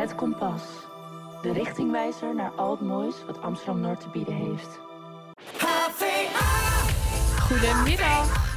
Het 0.00 0.14
kompas. 0.14 0.62
De 1.42 1.52
richtingwijzer 1.52 2.34
naar 2.34 2.50
al 2.50 2.70
het 2.70 2.80
moois 2.80 3.14
wat 3.26 3.42
Amsterdam 3.42 3.80
Noord 3.80 4.00
te 4.00 4.08
bieden 4.08 4.34
heeft. 4.34 4.80
Goedemiddag. 7.40 8.48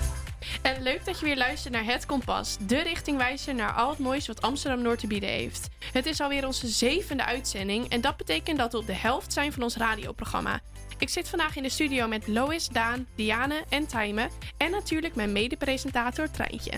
En 0.62 0.82
leuk 0.82 1.06
dat 1.06 1.20
je 1.20 1.26
weer 1.26 1.38
luistert 1.38 1.74
naar 1.74 1.86
Het 1.86 2.06
Kompas, 2.06 2.58
de 2.60 2.82
richtingwijzer 2.82 3.56
naar 3.56 3.71
al 3.71 3.90
het 3.90 4.00
moois 4.00 4.28
wat 4.28 4.42
Amsterdam 4.42 4.82
Noord 4.82 5.00
te 5.00 5.08
bieden 5.08 5.29
heeft. 5.29 5.68
Het 5.91 6.05
is 6.05 6.21
alweer 6.21 6.45
onze 6.45 6.68
zevende 6.68 7.25
uitzending 7.25 7.89
en 7.89 8.02
dat 8.02 8.18
betekent 8.18 8.57
dat 8.57 8.71
we 8.71 8.78
op 8.78 8.86
de 8.86 8.96
helft 8.96 9.34
zijn 9.34 9.54
van 9.54 9.64
ons 9.64 9.78
radioprogramma. 9.78 10.62
Ik 10.98 11.10
zit 11.10 11.30
vandaag 11.30 11.55
in 11.55 11.64
de 11.64 11.70
studio 11.70 12.07
met 12.07 12.28
Lois, 12.28 12.68
Daan, 12.68 13.07
Diane 13.16 13.64
en 13.70 13.88
Tijme. 13.88 14.30
En 14.57 14.71
natuurlijk 14.71 15.16
mijn 15.16 15.32
mede-presentator 15.32 16.32
Treintje. 16.32 16.71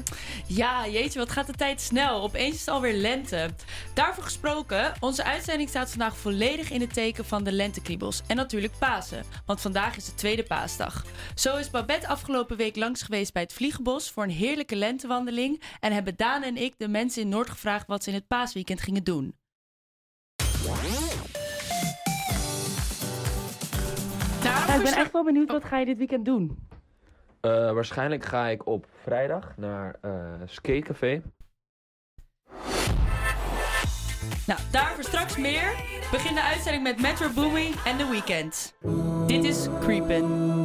Ja, 0.48 0.88
jeetje, 0.88 1.20
wat 1.20 1.32
gaat 1.32 1.48
de 1.48 1.54
tijd 1.54 1.82
snel. 1.82 2.22
Opeens 2.22 2.54
is 2.54 2.60
het 2.60 2.70
alweer 2.70 2.94
lente. 2.94 3.50
Daarvoor 3.94 4.24
gesproken, 4.24 4.94
onze 5.00 5.24
uitzending 5.24 5.70
staat 5.70 5.90
vandaag 5.90 6.18
volledig 6.18 6.72
in 6.72 6.82
het 6.82 6.94
teken 6.94 7.26
van 7.26 7.44
de 7.44 7.52
lentekriebels. 7.52 8.22
En 8.28 8.36
natuurlijk 8.36 8.74
Pasen, 8.80 9.24
want 9.46 9.62
vandaag 9.62 9.98
is 9.98 10.06
de 10.06 10.14
tweede 10.14 10.44
paasdag. 10.44 11.06
Zo 11.36 11.58
is 11.58 11.70
Babette 11.70 12.08
afgelopen 12.08 12.58
week 12.58 12.76
langs 12.76 13.02
geweest 13.02 13.34
bij 13.34 13.42
het 13.42 13.54
Vliegenbos 13.54 14.12
voor 14.12 14.24
een 14.24 14.30
heerlijke 14.30 14.76
lentewandeling. 14.76 15.62
En 15.80 15.92
hebben 15.92 16.16
Daan 16.16 16.44
en 16.44 16.58
ik 16.58 16.74
de 16.78 16.88
mensen 16.88 17.22
in 17.22 17.30
Noord 17.30 17.50
gevraagd 17.50 17.88
wat 17.88 18.04
ze 18.04 18.10
in 18.10 18.16
het 18.16 18.28
paasweekend 18.28 18.82
gingen 18.82 19.04
doen. 19.04 19.36
Ik 24.76 24.84
ben 24.84 24.94
echt 24.94 25.12
wel 25.12 25.24
benieuwd, 25.24 25.52
wat 25.52 25.64
ga 25.64 25.78
je 25.78 25.86
dit 25.86 25.98
weekend 25.98 26.26
doen? 26.26 26.68
Eh, 27.42 27.52
waarschijnlijk 27.72 28.26
ga 28.26 28.48
ik 28.48 28.68
op 28.68 28.86
vrijdag 29.04 29.54
naar 29.58 29.96
eh 30.02 30.12
Skatecafé. 30.46 31.22
Nou, 34.46 34.60
daarvoor 34.72 35.04
straks 35.04 35.38
meer. 35.38 35.74
Begin 36.12 36.36
de 36.36 36.42
uitzending 36.42 36.84
met 36.84 37.02
Metro 37.02 37.28
Boomin 37.36 37.74
en 37.86 37.98
The 37.98 38.10
Weeknd. 38.10 38.76
Dit 39.28 39.44
is 39.44 39.68
Creepin'. 39.80 40.65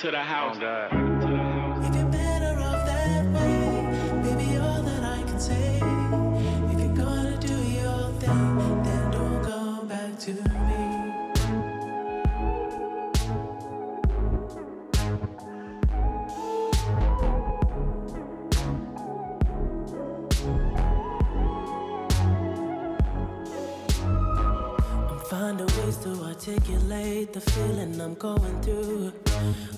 To 0.00 0.10
the 0.10 0.18
oh, 0.18 0.22
house. 0.22 0.56
If 0.56 1.94
you're 1.94 2.04
better 2.06 2.58
off 2.58 2.86
that 2.86 3.26
way, 3.34 4.22
baby, 4.22 4.56
all 4.56 4.82
that 4.82 5.04
I 5.04 5.22
can 5.24 5.38
say. 5.38 5.76
If 6.72 6.80
you're 6.80 6.96
gonna 6.96 7.36
do 7.36 7.54
your 7.78 8.10
thing, 8.12 8.82
then 8.82 9.10
don't 9.10 9.44
come 9.44 9.88
back 9.88 10.18
to 10.20 10.32
me. 10.32 10.80
I'm 25.10 25.56
ways 25.84 25.96
to 26.04 26.10
articulate 26.24 26.40
articulate 26.40 27.34
the 27.34 27.40
feeling 27.40 28.00
I'm 28.00 28.14
going 28.14 28.62
through. 28.62 28.79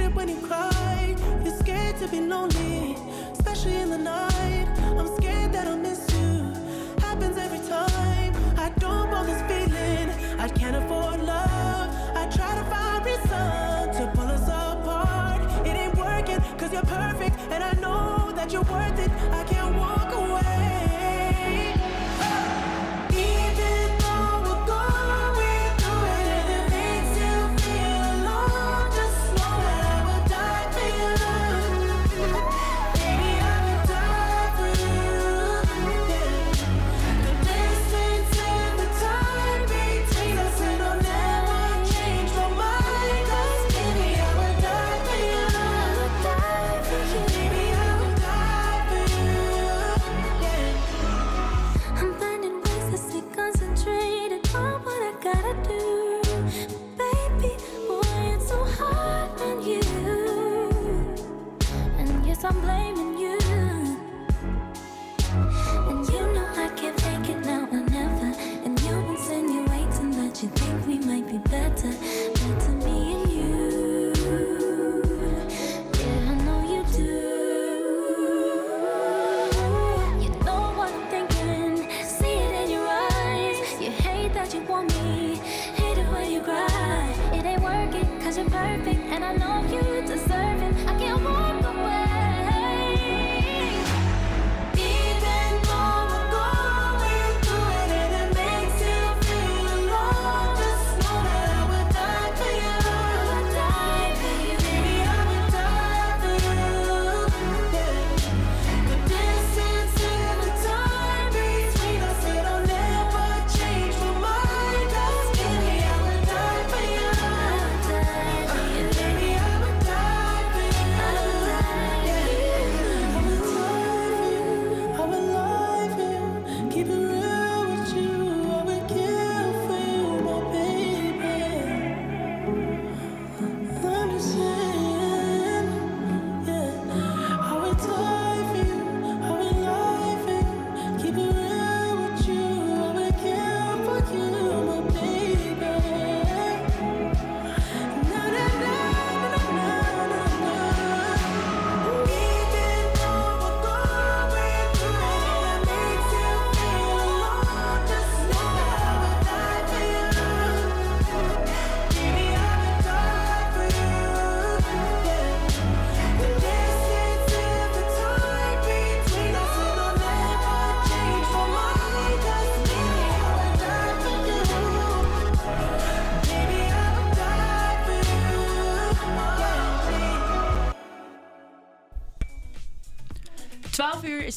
Hate 0.00 0.06
it 0.06 0.14
when 0.14 0.28
you 0.28 0.36
cry. 0.36 1.14
You're 1.44 1.56
scared 1.58 1.98
to 1.98 2.08
be 2.08 2.20
lonely, 2.20 2.96
especially 3.32 3.76
in 3.76 3.90
the 3.90 3.98
night. 3.98 4.66
I'm 4.98 5.14
scared 5.16 5.52
that 5.52 5.66
I'll 5.66 5.76
miss 5.76 6.10
you. 6.12 6.52
Happens 7.00 7.36
every 7.36 7.58
time. 7.68 8.32
I 8.56 8.70
don't 8.78 9.10
want 9.10 9.26
this 9.26 9.42
feeling. 9.42 10.40
I 10.40 10.48
can't 10.48 10.76
afford 10.76 11.20
love. 11.22 11.88
I 12.16 12.26
try 12.34 12.54
to 12.54 12.64
find 12.70 13.04
reason 13.04 13.69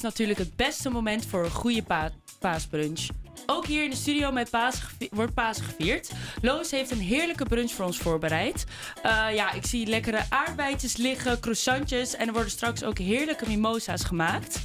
natuurlijk 0.04 0.40
het 0.40 0.56
beste 0.56 0.90
moment 0.90 1.26
voor 1.26 1.44
een 1.44 1.52
goede 1.52 1.84
pa 1.84 2.12
paasbrunch. 2.40 3.08
Ook 3.46 3.66
hier 3.66 3.84
in 3.84 3.90
de 3.90 3.96
studio 3.96 4.32
met 4.32 4.50
paas 4.50 4.82
wordt 5.12 5.34
paas 5.34 5.60
gevierd. 5.62 6.12
Loos 6.42 6.72
heeft 6.72 6.92
een 6.92 7.00
heerlijke 7.00 7.46
brunch 7.46 7.72
voor 7.72 7.86
ons 7.86 7.98
voorbereid. 7.98 8.66
Eh, 9.02 9.26
ja, 9.34 9.52
ik 9.52 9.66
zie 9.66 9.88
lekkere 9.88 10.22
aardbeidjes 10.30 10.98
liggen, 10.98 11.40
croissantjes 11.40 12.16
en 12.16 12.28
er 12.28 12.34
worden 12.34 12.52
straks 12.52 12.84
ook 12.84 12.98
heerlijke 12.98 13.48
mimosa's 13.48 14.04
gemaakt. 14.04 14.60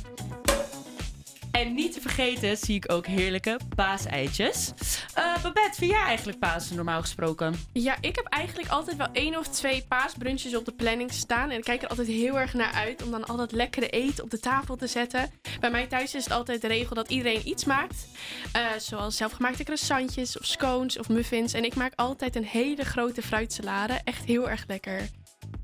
En 1.59 1.75
niet 1.75 1.93
te 1.93 2.01
vergeten 2.01 2.57
zie 2.57 2.75
ik 2.75 2.93
ook 2.93 3.07
heerlijke 3.07 3.59
paaseitjes. 3.77 4.73
Eh 5.15 5.43
Babette, 5.43 5.79
vind 5.79 5.91
jij 5.91 6.03
eigenlijk 6.03 6.39
Pasen 6.39 6.77
normaal 6.77 7.01
gesproken? 7.01 7.55
Ja, 7.73 7.97
ik 8.01 8.17
heb 8.17 8.25
eigenlijk 8.25 8.69
altijd 8.69 8.97
wel 8.97 9.09
één 9.13 9.37
of 9.39 9.49
twee 9.49 9.85
paasbrunches 9.89 10.57
op 10.57 10.65
de 10.65 10.73
planning 10.73 11.13
staan. 11.13 11.51
En 11.51 11.57
ik 11.57 11.65
kijk 11.65 11.83
er 11.83 11.89
altijd 11.89 12.09
heel 12.09 12.39
erg 12.39 12.55
naar 12.55 12.73
uit 12.73 13.03
om 13.03 13.11
dan 13.11 13.27
al 13.27 13.37
dat 13.37 13.53
lekkere 13.53 13.89
eten 13.89 14.25
op 14.25 14.31
de 14.31 14.41
tafel 14.41 14.77
te 14.77 14.87
zetten. 14.87 15.31
Bij 15.61 15.71
mij 15.71 15.87
thuis 15.87 16.15
is 16.15 16.25
het 16.25 16.33
altijd 16.33 16.61
de 16.61 16.69
regel 16.69 16.95
dat 16.95 17.11
iedereen 17.11 17.49
iets 17.49 17.65
maakt. 17.65 18.07
Eh, 18.53 18.67
zoals 18.79 19.17
zelfgemaakte 19.17 19.65
croissantjes 19.65 20.39
of 20.39 20.47
scones 20.47 20.99
of 20.99 21.09
muffins. 21.09 21.53
En 21.53 21.65
ik 21.65 21.75
maak 21.75 21.93
altijd 21.97 22.37
een 22.37 22.45
hele 22.45 22.85
grote 22.85 23.23
fruitsalade. 23.23 24.01
Echt 24.05 24.25
heel 24.25 24.51
erg 24.51 24.65
lekker. 24.67 25.09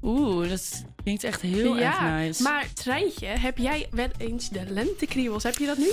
Oeh, 0.02 0.48
dat 0.48 0.84
klinkt 1.04 1.25
echt 1.25 1.40
heel 1.40 1.78
erg 1.78 2.00
nice. 2.00 2.42
maar 2.42 2.73
Treintje, 2.73 3.26
heb 3.26 3.58
jij 3.58 3.87
wel 3.90 4.08
eens 4.18 4.49
de 4.49 4.64
lentekriebels? 4.68 5.42
Heb 5.42 5.56
je 5.56 5.66
dat 5.66 5.78
nu? 5.78 5.90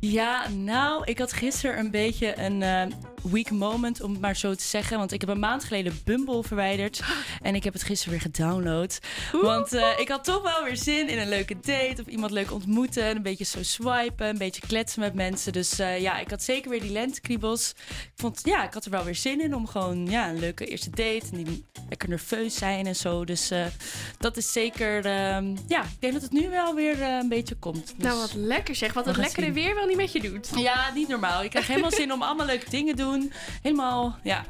Ja, 0.00 0.48
nou, 0.48 1.02
ik 1.04 1.18
had 1.18 1.32
gisteren 1.32 1.78
een 1.78 1.90
beetje 1.90 2.38
een 2.38 2.62
eh, 2.62 2.86
weak 3.30 3.50
moment, 3.50 4.00
om 4.00 4.10
het 4.12 4.20
maar 4.20 4.36
zo 4.36 4.54
te 4.54 4.64
zeggen. 4.64 4.98
Want 4.98 5.12
ik 5.12 5.20
heb 5.20 5.30
een 5.30 5.38
maand 5.38 5.64
geleden 5.64 6.00
Bumble 6.04 6.42
verwijderd. 6.42 7.00
En 7.40 7.54
ik 7.54 7.64
heb 7.64 7.72
het 7.72 7.82
gisteren 7.82 8.12
weer 8.12 8.20
gedownload. 8.20 8.98
Want 9.32 9.72
eh, 9.72 9.98
ik 9.98 10.08
had 10.08 10.24
toch 10.24 10.42
wel 10.42 10.64
weer 10.64 10.76
zin 10.76 11.08
in 11.08 11.18
een 11.18 11.28
leuke 11.28 11.54
date. 11.60 12.02
Of 12.02 12.06
iemand 12.06 12.32
leuk 12.32 12.52
ontmoeten. 12.52 13.16
Een 13.16 13.22
beetje 13.22 13.44
zo 13.44 13.62
swipen. 13.62 14.28
Een 14.28 14.38
beetje 14.38 14.66
kletsen 14.66 15.00
met 15.00 15.14
mensen. 15.14 15.52
Dus 15.52 15.78
eh, 15.78 16.00
ja, 16.00 16.18
ik 16.18 16.30
had 16.30 16.42
zeker 16.42 16.70
weer 16.70 16.80
die 16.80 16.92
lentekriebels. 16.92 17.74
Ik 17.88 18.12
vond, 18.16 18.40
ja, 18.44 18.64
ik 18.64 18.74
had 18.74 18.84
er 18.84 18.90
wel 18.90 19.04
weer 19.04 19.14
zin 19.14 19.40
in 19.40 19.54
om 19.54 19.66
gewoon 19.66 20.06
ja, 20.06 20.28
een 20.28 20.38
leuke 20.38 20.66
eerste 20.66 20.90
date. 20.90 21.22
En 21.32 21.44
die 21.44 21.64
lekker 21.88 22.08
nerveus 22.08 22.54
zijn 22.54 22.86
en 22.86 22.96
zo. 22.96 23.24
Dus 23.24 23.52
dat 24.18 24.36
is 24.36 24.39
zeker, 24.42 25.04
ehm, 25.06 25.56
ja, 25.66 25.82
ik 25.82 26.00
denk 26.00 26.12
dat 26.12 26.22
het 26.22 26.32
nu 26.32 26.48
wel 26.48 26.74
weer 26.74 27.02
eh, 27.02 27.08
een 27.16 27.28
beetje 27.28 27.54
komt. 27.54 27.86
Dus- 27.96 28.06
Nou, 28.06 28.18
wat 28.18 28.34
lekker 28.34 28.74
zeg. 28.74 28.92
Wat 28.92 29.04
het 29.04 29.16
lekkere 29.16 29.44
zien. 29.46 29.54
weer 29.54 29.74
wel 29.74 29.86
niet 29.86 29.96
met 29.96 30.12
je 30.12 30.20
doet. 30.20 30.50
ja, 30.54 30.92
niet 30.94 31.08
normaal. 31.08 31.42
Ik 31.42 31.50
krijg 31.50 31.66
helemaal 31.66 31.90
zin 31.90 32.12
om 32.12 32.22
allemaal 32.22 32.46
leuke 32.46 32.70
dingen 32.70 32.96
te 32.96 33.02
doen. 33.02 33.32
Helemaal, 33.62 34.16
ja. 34.22 34.44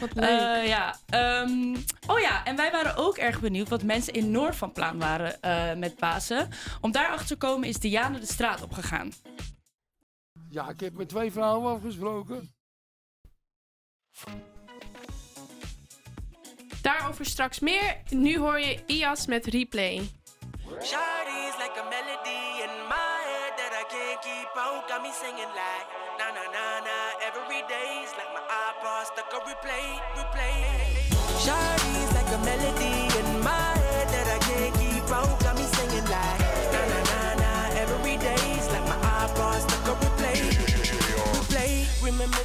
Wat 0.00 0.14
leuk. 0.14 0.24
Eh, 0.24 0.66
ja. 0.66 0.96
ehm, 1.08 1.74
oh 2.06 2.18
ja, 2.20 2.44
en 2.44 2.56
wij 2.56 2.70
waren 2.70 2.96
ook 2.96 3.16
erg 3.16 3.40
benieuwd 3.40 3.68
wat 3.68 3.82
mensen 3.82 4.12
in 4.12 4.30
Noord 4.30 4.56
van 4.56 4.72
plan 4.72 4.98
waren 4.98 5.42
eh, 5.42 5.74
met 5.74 5.96
Pasen. 5.96 6.48
Om 6.80 6.92
daarachter 6.92 7.26
te 7.26 7.36
komen 7.36 7.68
is 7.68 7.78
Diana 7.78 8.18
de 8.18 8.26
straat 8.26 8.62
opgegaan. 8.62 9.12
Ja, 10.50 10.68
ik 10.68 10.80
heb 10.80 10.94
met 10.96 11.08
twee 11.08 11.32
vrouwen 11.32 11.74
afgesproken. 11.74 12.54
Daarover 16.82 17.24
straks 17.24 17.60
meer. 17.60 17.96
Nu 18.08 18.38
hoor 18.38 18.60
je 18.60 18.78
IAS 18.86 19.26
met 19.26 19.46
replay. 19.46 20.10
Shawty's 20.80 21.56
like 21.62 21.76
a 21.82 21.86
melody 21.94 22.44
in 22.64 22.72
my 22.88 23.16
head 23.30 23.52
that 23.60 23.72
I 23.82 23.84
can't 23.94 24.20
keep 24.22 24.50
out. 24.56 24.88
Got 24.88 25.02
me 25.02 25.12
singing 25.22 25.52
like 25.62 25.86
na 26.18 26.26
na 26.36 26.44
na 26.56 26.66
na 26.88 26.98
every 27.28 27.62
day's 27.72 28.10
like 28.18 28.32
my 28.36 28.44
iPod 28.66 29.04
stuck 29.10 29.34
on 29.36 29.42
replay, 29.50 29.88
replay. 30.16 30.56
Shawty's 31.44 32.12
like 32.16 32.30
a 32.38 32.40
melody 32.48 32.96
in 33.20 33.28
my 33.42 33.72
head 33.84 34.08
that 34.14 34.26
I 34.36 34.38
can't 34.48 34.74
keep 34.80 35.10
out. 35.12 35.39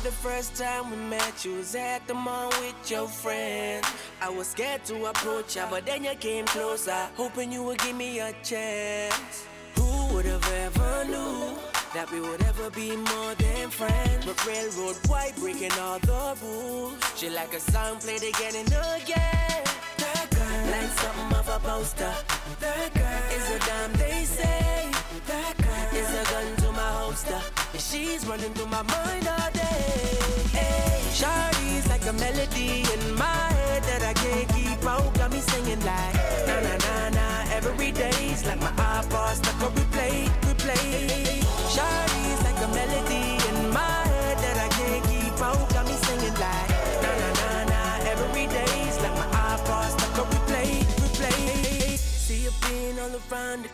The 0.05 0.11
first 0.11 0.55
time 0.55 0.91
we 0.91 0.97
met? 0.97 1.43
You 1.43 1.55
was 1.55 1.73
at 1.73 2.05
the 2.05 2.13
mall 2.13 2.49
with 2.61 2.91
your 2.91 3.07
friends. 3.07 3.87
I 4.21 4.29
was 4.29 4.45
scared 4.45 4.85
to 4.85 5.05
approach 5.05 5.55
ya, 5.55 5.65
but 5.67 5.87
then 5.87 6.03
you 6.03 6.13
came 6.19 6.45
closer, 6.45 7.07
hoping 7.15 7.51
you 7.51 7.63
would 7.63 7.79
give 7.79 7.95
me 7.95 8.19
a 8.19 8.31
chance. 8.43 9.47
Who 9.77 10.13
would 10.13 10.25
have 10.25 10.47
ever 10.67 11.05
knew 11.05 11.57
that 11.95 12.11
we 12.11 12.19
would 12.21 12.43
ever 12.43 12.69
be 12.69 12.95
more 12.95 13.33
than 13.33 13.71
friends? 13.71 14.23
But 14.27 14.37
railroad 14.45 14.97
white 15.07 15.35
breaking 15.37 15.73
all 15.81 15.97
the 15.97 16.37
rules. 16.43 16.99
She 17.15 17.31
like 17.31 17.53
a 17.55 17.59
song 17.59 17.97
played 17.97 18.21
again 18.21 18.55
and 18.61 18.73
again. 19.01 19.63
That 20.03 20.27
girl, 20.37 20.61
like 20.69 20.91
something 21.01 21.37
off 21.39 21.49
a 21.49 21.59
poster. 21.67 22.13
That 22.59 22.93
girl 22.93 23.23
is 23.37 23.45
a 23.55 23.59
damn 23.65 23.93
they 23.93 24.23
say. 24.23 24.85
That 25.25 25.57
girl 25.57 25.99
is 25.99 26.09
a 26.21 26.23
gun 26.31 26.55
to 26.57 26.71
my 26.73 26.91
holster. 26.99 27.54
She's 27.95 28.27
running 28.27 28.53
through 28.53 28.67
my 28.67 28.81
mind 28.81 29.25
all 29.25 29.51
day. 29.53 30.19
Hey, 30.51 30.99
Shawty's 31.13 31.87
like 31.87 32.05
a 32.05 32.11
melody 32.11 32.83
in 32.93 33.15
my 33.15 33.23
head 33.23 33.83
that 33.83 34.03
I 34.03 34.11
can't 34.11 34.49
keep 34.49 34.85
out. 34.85 35.13
Got 35.13 35.31
me 35.31 35.39
singing 35.39 35.79
like 35.79 36.15
na 36.45 36.59
na 36.59 36.75
na 36.85 37.09
na 37.17 37.27
every 37.55 37.93
day's 37.93 38.45
like 38.45 38.59
my 38.59 38.73
iPod 38.99 39.35
stuck 39.35 39.61
on 39.63 39.71
replay, 39.79 40.27
replay. 40.43 41.39
Shawty's 41.73 42.04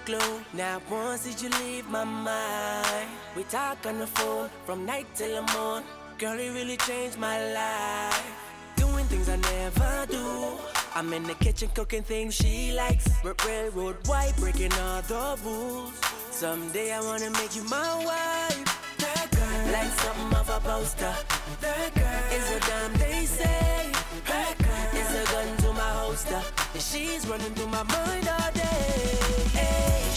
globe. 0.05 0.43
Now 0.53 0.81
once 0.89 1.23
did 1.23 1.41
you 1.41 1.49
leave 1.61 1.89
my 1.89 2.03
mind? 2.03 3.09
We 3.35 3.43
talk 3.43 3.85
on 3.85 3.99
the 3.99 4.07
phone 4.07 4.49
from 4.65 4.85
night 4.85 5.07
till 5.15 5.43
the 5.43 5.53
morning. 5.53 5.87
Girl, 6.17 6.37
it 6.37 6.51
really 6.53 6.77
changed 6.77 7.17
my 7.17 7.37
life. 7.53 8.31
Doing 8.75 9.05
things 9.05 9.27
I 9.29 9.37
never 9.37 10.05
do. 10.09 10.57
I'm 10.93 11.11
in 11.13 11.23
the 11.23 11.35
kitchen 11.35 11.69
cooking 11.73 12.03
things 12.03 12.35
she 12.35 12.73
likes. 12.73 13.07
Railroad 13.23 13.95
white, 14.07 14.33
breaking 14.37 14.73
all 14.73 15.01
the 15.01 15.37
rules. 15.43 15.93
Someday 16.31 16.91
I 16.91 17.01
wanna 17.01 17.31
make 17.31 17.55
you 17.55 17.63
my 17.63 17.95
wife. 18.05 18.97
That 18.99 19.27
girl, 19.31 19.73
like 19.73 19.91
something 20.03 20.37
off 20.37 20.49
a 20.49 20.59
poster. 20.59 21.13
That 21.61 21.93
girl 21.95 22.37
is 22.37 22.51
a 22.51 22.59
damn 22.59 22.93
they 22.93 23.25
say. 23.25 23.91
That 24.27 24.57
girl 24.57 25.01
is 25.01 25.11
a 25.21 25.31
gun 25.31 25.57
to 25.57 25.73
my 25.73 25.91
holster. 26.01 26.41
And 26.73 26.81
she's 26.81 27.27
running 27.27 27.53
through 27.55 27.67
my 27.67 27.83
mind 27.83 28.27
all 28.27 28.51
day. 28.51 28.60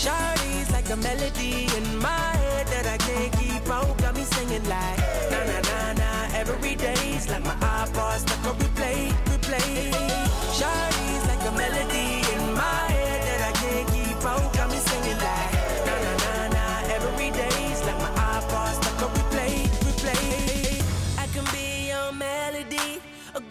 Shawty's 0.04 0.70
like 0.70 0.90
a 0.90 0.96
melody 0.96 1.66
in 1.78 1.96
my 1.96 2.36
head 2.36 2.66
that 2.66 2.86
I 2.86 2.98
can't 2.98 3.32
keep 3.38 3.66
out. 3.70 3.96
Got 3.96 4.14
me 4.14 4.24
singing 4.24 4.62
like 4.68 4.98
na 5.30 5.40
na 5.48 5.58
na 5.70 5.92
na 5.94 6.10
every 6.36 6.74
day's 6.74 7.26
like 7.30 7.42
my 7.42 7.54
iPod 7.54 8.18
stuck 8.18 8.44
on 8.44 8.73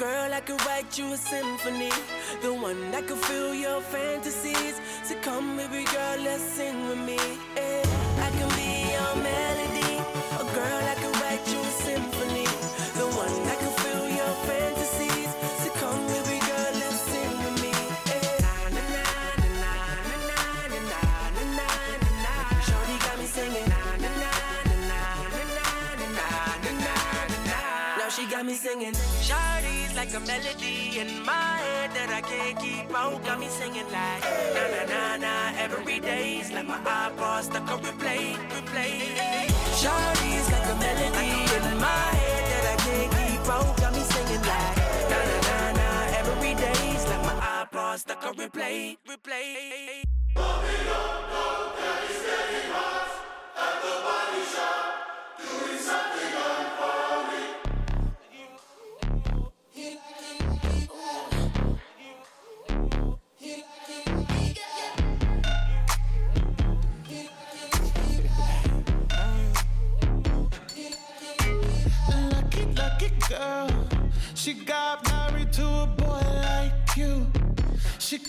girl 0.03 0.33
I 0.33 0.41
could 0.41 0.61
write 0.65 0.97
you 0.97 1.13
a 1.13 1.17
symphony, 1.17 1.91
the 2.41 2.53
one 2.53 2.91
that 2.91 3.07
could 3.07 3.19
fill 3.29 3.53
your 3.55 3.79
fantasies. 3.81 4.75
So 5.03 5.15
come, 5.21 5.55
baby 5.55 5.83
girl, 5.95 6.17
let's 6.27 6.43
sing 6.57 6.77
with 6.89 6.99
me. 7.09 7.19
eh. 7.55 7.83
I 8.25 8.29
can 8.37 8.49
be 8.59 8.71
your 8.95 9.13
melody, 9.27 9.93
a 10.43 10.45
girl 10.59 10.83
I 10.93 10.95
could 11.01 11.15
write 11.21 11.45
you 11.53 11.59
a 11.71 11.73
symphony, 11.87 12.47
the 12.99 13.07
one 13.23 13.35
that 13.47 13.57
could 13.63 13.77
fill 13.83 14.05
your 14.19 14.33
fantasies. 14.47 15.31
So 15.63 15.69
come, 15.81 16.01
baby 16.11 16.37
girl, 16.49 16.71
let's 16.81 16.99
sing 17.11 17.33
with 17.43 17.57
me. 17.63 17.73
eh. 18.15 18.43
Na, 18.43 18.53
na, 18.75 18.83
na, 18.95 19.05
na, 19.39 19.53
na, 19.59 19.73
na, 20.29 20.39
na, 20.73 20.99
na, 20.99 20.99
na, 21.57 21.67
na. 22.25 22.35
Shorty 22.67 22.97
got 23.05 23.15
me 23.21 23.27
singing. 23.37 23.67
Na, 23.73 23.81
na, 24.03 24.11
na, 24.23 24.31
na, 24.67 24.81
na, 24.91 25.01
na, 25.55 25.67
na, 26.17 26.27
na, 26.85 26.95
na, 27.31 27.37
na. 27.51 27.97
Now 27.99 28.09
she 28.15 28.23
got 28.33 28.43
me 28.45 28.53
singing. 28.65 28.95
Shawty's 29.27 29.52
like 30.03 30.15
a 30.15 30.19
melody 30.27 30.99
in 30.99 31.23
my 31.23 31.55
head 31.63 31.91
that 31.91 32.09
I 32.09 32.19
can't 32.19 32.59
keep 32.59 32.93
out. 32.93 33.23
Got 33.23 33.39
me 33.39 33.47
singing 33.47 33.89
like 33.89 34.23
na 34.55 34.63
na 34.73 34.81
na 34.91 35.01
na 35.23 35.33
every 35.63 35.99
day's 35.99 36.51
like 36.51 36.67
my 36.67 36.77
iPod 36.77 37.43
stuck 37.43 37.71
on 37.71 37.79
replay, 37.79 38.35
replay. 38.51 39.47
Shawty's 39.79 40.47
like 40.51 40.67
a 40.73 40.75
melody 40.83 41.31
in 41.55 41.65
my 41.79 42.07
head 42.19 42.43
that 42.51 42.65
I 42.73 42.75
can't 42.85 43.11
keep 43.17 43.47
out. 43.55 43.77
Got 43.77 43.93
me 43.93 44.03
singing 44.13 44.43
like 44.51 44.77
na 45.11 45.19
na 45.29 45.37
na 45.47 45.57
na 45.79 45.89
every 46.19 46.53
day's 46.63 47.03
like 47.07 47.23
my 47.29 47.35
iPod 47.61 47.95
stuck 47.99 48.25
on 48.25 48.33
replay, 48.35 48.97
replay. 49.07 50.03
Lucky, 50.35 50.83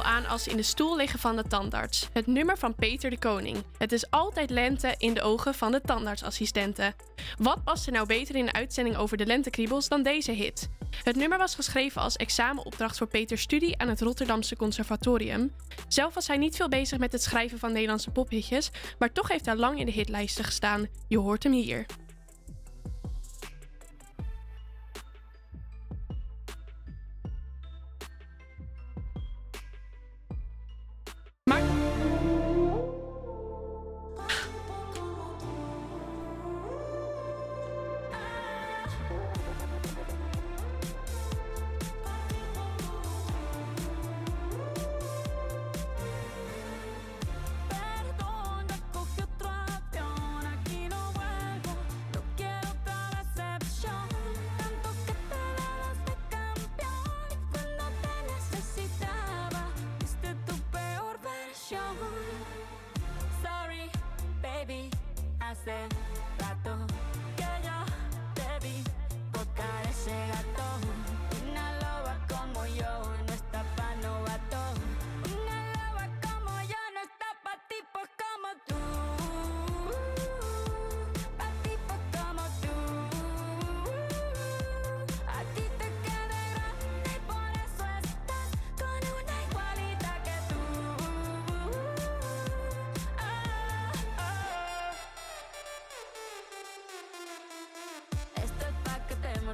Aan 0.00 0.26
als 0.26 0.48
in 0.48 0.56
de 0.56 0.62
stoel 0.62 0.96
liggen 0.96 1.18
van 1.18 1.36
de 1.36 1.44
tandarts. 1.48 2.08
Het 2.12 2.26
nummer 2.26 2.58
van 2.58 2.74
Peter 2.74 3.10
de 3.10 3.18
Koning. 3.18 3.64
Het 3.78 3.92
is 3.92 4.10
altijd 4.10 4.50
lente 4.50 4.94
in 4.98 5.14
de 5.14 5.22
ogen 5.22 5.54
van 5.54 5.72
de 5.72 5.80
tandartsassistenten. 5.80 6.94
Wat 7.38 7.64
past 7.64 7.86
er 7.86 7.92
nou 7.92 8.06
beter 8.06 8.36
in 8.36 8.44
de 8.44 8.52
uitzending 8.52 8.96
over 8.96 9.16
de 9.16 9.26
lentekriebels 9.26 9.88
dan 9.88 10.02
deze 10.02 10.32
hit? 10.32 10.68
Het 11.02 11.16
nummer 11.16 11.38
was 11.38 11.54
geschreven 11.54 12.02
als 12.02 12.16
examenopdracht 12.16 12.98
voor 12.98 13.06
Peters 13.06 13.42
studie 13.42 13.78
aan 13.78 13.88
het 13.88 14.00
Rotterdamse 14.00 14.56
Conservatorium. 14.56 15.52
Zelf 15.88 16.14
was 16.14 16.26
hij 16.26 16.36
niet 16.36 16.56
veel 16.56 16.68
bezig 16.68 16.98
met 16.98 17.12
het 17.12 17.22
schrijven 17.22 17.58
van 17.58 17.72
Nederlandse 17.72 18.10
pophitjes, 18.10 18.70
maar 18.98 19.12
toch 19.12 19.28
heeft 19.28 19.46
hij 19.46 19.56
lang 19.56 19.78
in 19.78 19.86
de 19.86 19.92
hitlijsten 19.92 20.44
gestaan. 20.44 20.88
Je 21.08 21.18
hoort 21.18 21.42
hem 21.42 21.52
hier. 21.52 21.86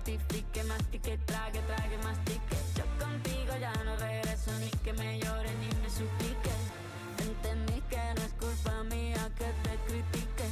Que 0.08 0.16
te 0.16 0.24
mortifique, 0.24 0.64
mastique, 0.64 1.18
trague, 1.26 1.60
trague, 1.66 1.98
mastique. 1.98 2.56
Yo 2.76 2.84
contigo 3.04 3.52
ya 3.60 3.72
no 3.84 3.96
regreso 3.96 4.50
ni 4.58 4.70
que 4.82 4.92
me 4.94 5.18
llore 5.20 5.50
ni 5.60 5.68
me 5.82 5.90
suplique. 5.90 6.50
Entendí 7.18 7.82
que 7.90 8.14
no 8.16 8.22
es 8.22 8.32
culpa 8.34 8.82
mía 8.84 9.30
que 9.36 9.44
te 9.44 9.76
critique. 9.86 10.44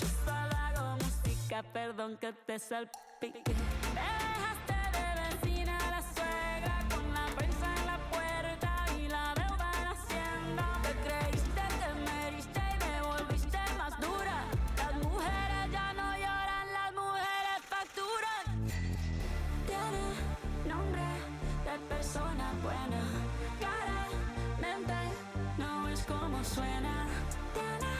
Yo 0.00 0.06
solo 0.24 0.56
hago 0.56 0.96
música, 0.96 1.62
perdón 1.72 2.16
que 2.16 2.32
te 2.32 2.58
salpique. 2.58 3.54
Me 3.94 4.00
dejaste 4.00 4.77
Tiene 26.58 27.92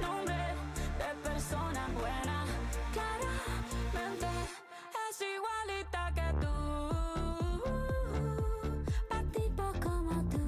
nombre 0.00 0.36
de 0.98 1.10
persona 1.28 1.82
buena. 1.98 2.36
Claramente 2.92 4.28
es 5.10 5.16
igualita 5.36 6.02
que 6.14 6.28
tú. 6.40 6.56
Pa' 9.08 9.24
tipo 9.32 9.64
como 9.82 10.14
tú. 10.30 10.46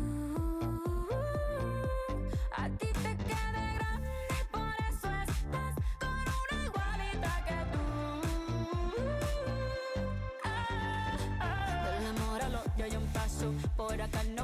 A 2.57 2.69
ti 2.69 2.87
te 2.87 3.13
queda 3.27 3.63
grande 3.79 4.09
y 4.31 4.41
por 4.53 4.75
eso 4.89 5.09
estás 5.27 5.75
con 5.99 6.19
una 6.43 6.57
igualita 6.65 7.33
que 7.49 7.59
tú. 7.73 7.85
Del 11.85 12.05
amor 12.07 12.41
al 12.43 12.55
odio 12.55 12.85
hay 12.85 12.95
un 12.97 13.07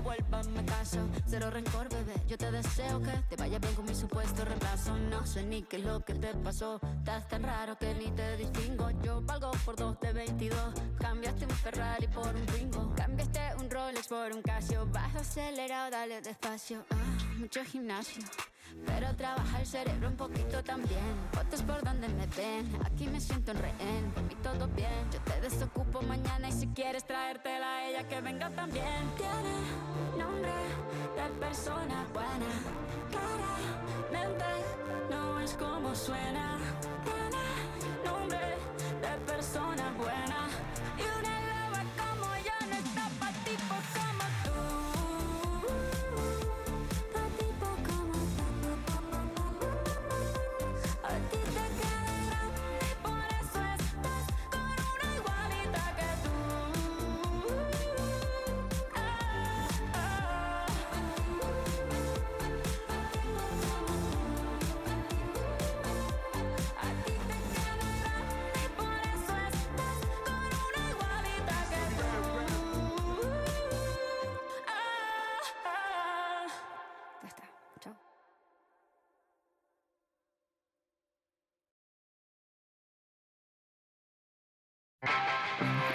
paso. 0.04 0.10
Por 0.10 0.12
acá 0.12 0.24
no 0.24 0.26
vuelvas, 0.28 0.48
me 0.48 0.64
caso. 0.64 0.98
Cero 1.26 1.50
rencor, 1.50 1.88
bebé. 1.88 2.14
Yo 2.28 2.36
te 2.36 2.50
deseo 2.50 3.02
que 3.02 3.12
te 3.28 3.36
vaya 3.36 3.58
bien 3.58 3.74
con 3.74 3.84
mi 3.84 3.94
supuesto 3.94 4.44
reemplazo. 4.44 4.96
No 4.96 5.26
sé 5.26 5.42
ni 5.44 5.62
qué 5.62 5.76
es 5.76 5.84
lo 5.84 6.00
que 6.04 6.14
te 6.14 6.28
pasó. 6.34 6.80
Estás 6.98 7.28
tan 7.28 7.42
raro 7.42 7.76
que 7.78 7.94
ni 7.94 8.10
te 8.10 8.36
distingo. 8.36 8.90
Yo 9.02 9.20
valgo 9.22 9.50
por 9.64 9.76
dos 9.76 9.98
de 10.00 10.12
22. 10.12 10.58
Cambiaste 10.98 11.44
un 11.44 11.50
Ferrari 11.50 12.08
por 12.08 12.34
un 12.34 12.46
Twingo. 12.46 12.92
Cambiaste 12.96 13.40
un 13.58 13.70
Rolex 13.70 14.08
por 14.08 14.32
un 14.32 14.42
Casio. 14.42 14.86
Vas 14.92 15.14
acelerado, 15.16 15.90
dale 15.90 16.20
despacio. 16.20 16.84
Ah, 16.90 17.36
mucho 17.38 17.64
gimnasio. 17.64 18.22
Pero 18.86 19.14
trabaja 19.16 19.60
el 19.60 19.66
cerebro 19.66 20.08
un 20.08 20.16
poquito 20.16 20.62
también. 20.64 21.14
Fotos 21.32 21.62
por 21.62 21.82
donde 21.84 22.08
me 22.08 22.26
ven. 22.26 22.68
Aquí 22.84 23.06
me 23.06 23.20
siento 23.20 23.52
en 23.52 23.58
rehén. 23.58 24.10
Por 24.12 24.22
mí 24.24 24.34
todo 24.42 24.66
bien. 24.68 25.10
Yo 25.12 25.20
te 25.20 25.40
desocupo 25.40 26.02
mañana 26.02 26.48
y 26.48 26.52
quieres 26.74 27.04
traértela 27.04 27.76
a 27.76 27.88
ella 27.88 28.08
que 28.08 28.20
venga 28.20 28.50
también. 28.50 28.84
Tiene 29.16 30.24
nombre 30.24 30.52
de 31.16 31.28
persona 31.38 32.04
buena. 32.12 32.50
Claramente 34.10 34.44
no 35.10 35.40
es 35.40 35.52
como 35.54 35.94
suena. 35.94 36.58
Tiene 37.04 38.04
nombre 38.04 38.38
de 39.00 39.32
persona 39.32 39.92
buena. 39.96 40.43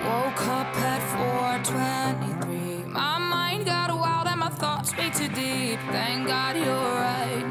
Woke 0.03 0.47
up 0.47 0.75
at 0.77 1.01
423. 1.65 2.91
My 2.91 3.17
mind 3.17 3.65
got 3.65 3.89
wild 3.95 4.27
and 4.27 4.39
my 4.39 4.49
thoughts 4.49 4.95
way 4.97 5.09
too 5.09 5.27
deep. 5.29 5.79
Thank 5.91 6.27
God 6.27 6.55
you're 6.55 6.65
right 6.65 7.48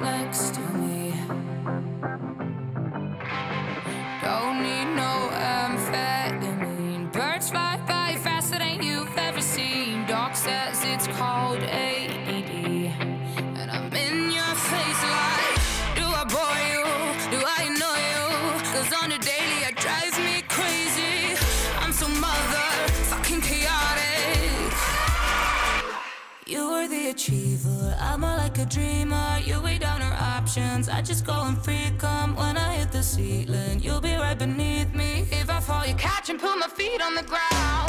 like 28.58 28.66
a 28.66 28.70
dreamer. 28.70 29.38
You 29.44 29.60
weigh 29.60 29.78
down 29.78 30.02
our 30.02 30.14
options. 30.14 30.88
I 30.88 31.02
just 31.02 31.24
go 31.24 31.42
and 31.42 31.56
freak 31.64 32.02
'em 32.02 32.34
when 32.34 32.56
I 32.56 32.74
hit 32.74 32.90
the 32.90 33.02
ceiling. 33.02 33.80
You'll 33.80 34.00
be 34.00 34.14
right 34.14 34.38
beneath 34.38 34.92
me. 34.94 35.26
If 35.30 35.48
I 35.50 35.60
fall, 35.60 35.86
you 35.86 35.94
catch 35.94 36.28
and 36.30 36.40
put 36.40 36.56
my 36.58 36.68
feet 36.68 37.00
on 37.00 37.14
the 37.14 37.22
ground. 37.22 37.87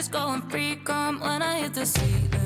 Just 0.00 0.12
go 0.12 0.30
and 0.32 0.50
freak 0.50 0.88
'em 0.88 1.20
when 1.20 1.42
I 1.42 1.60
hit 1.60 1.74
the 1.74 1.84
ceiling. 1.84 2.39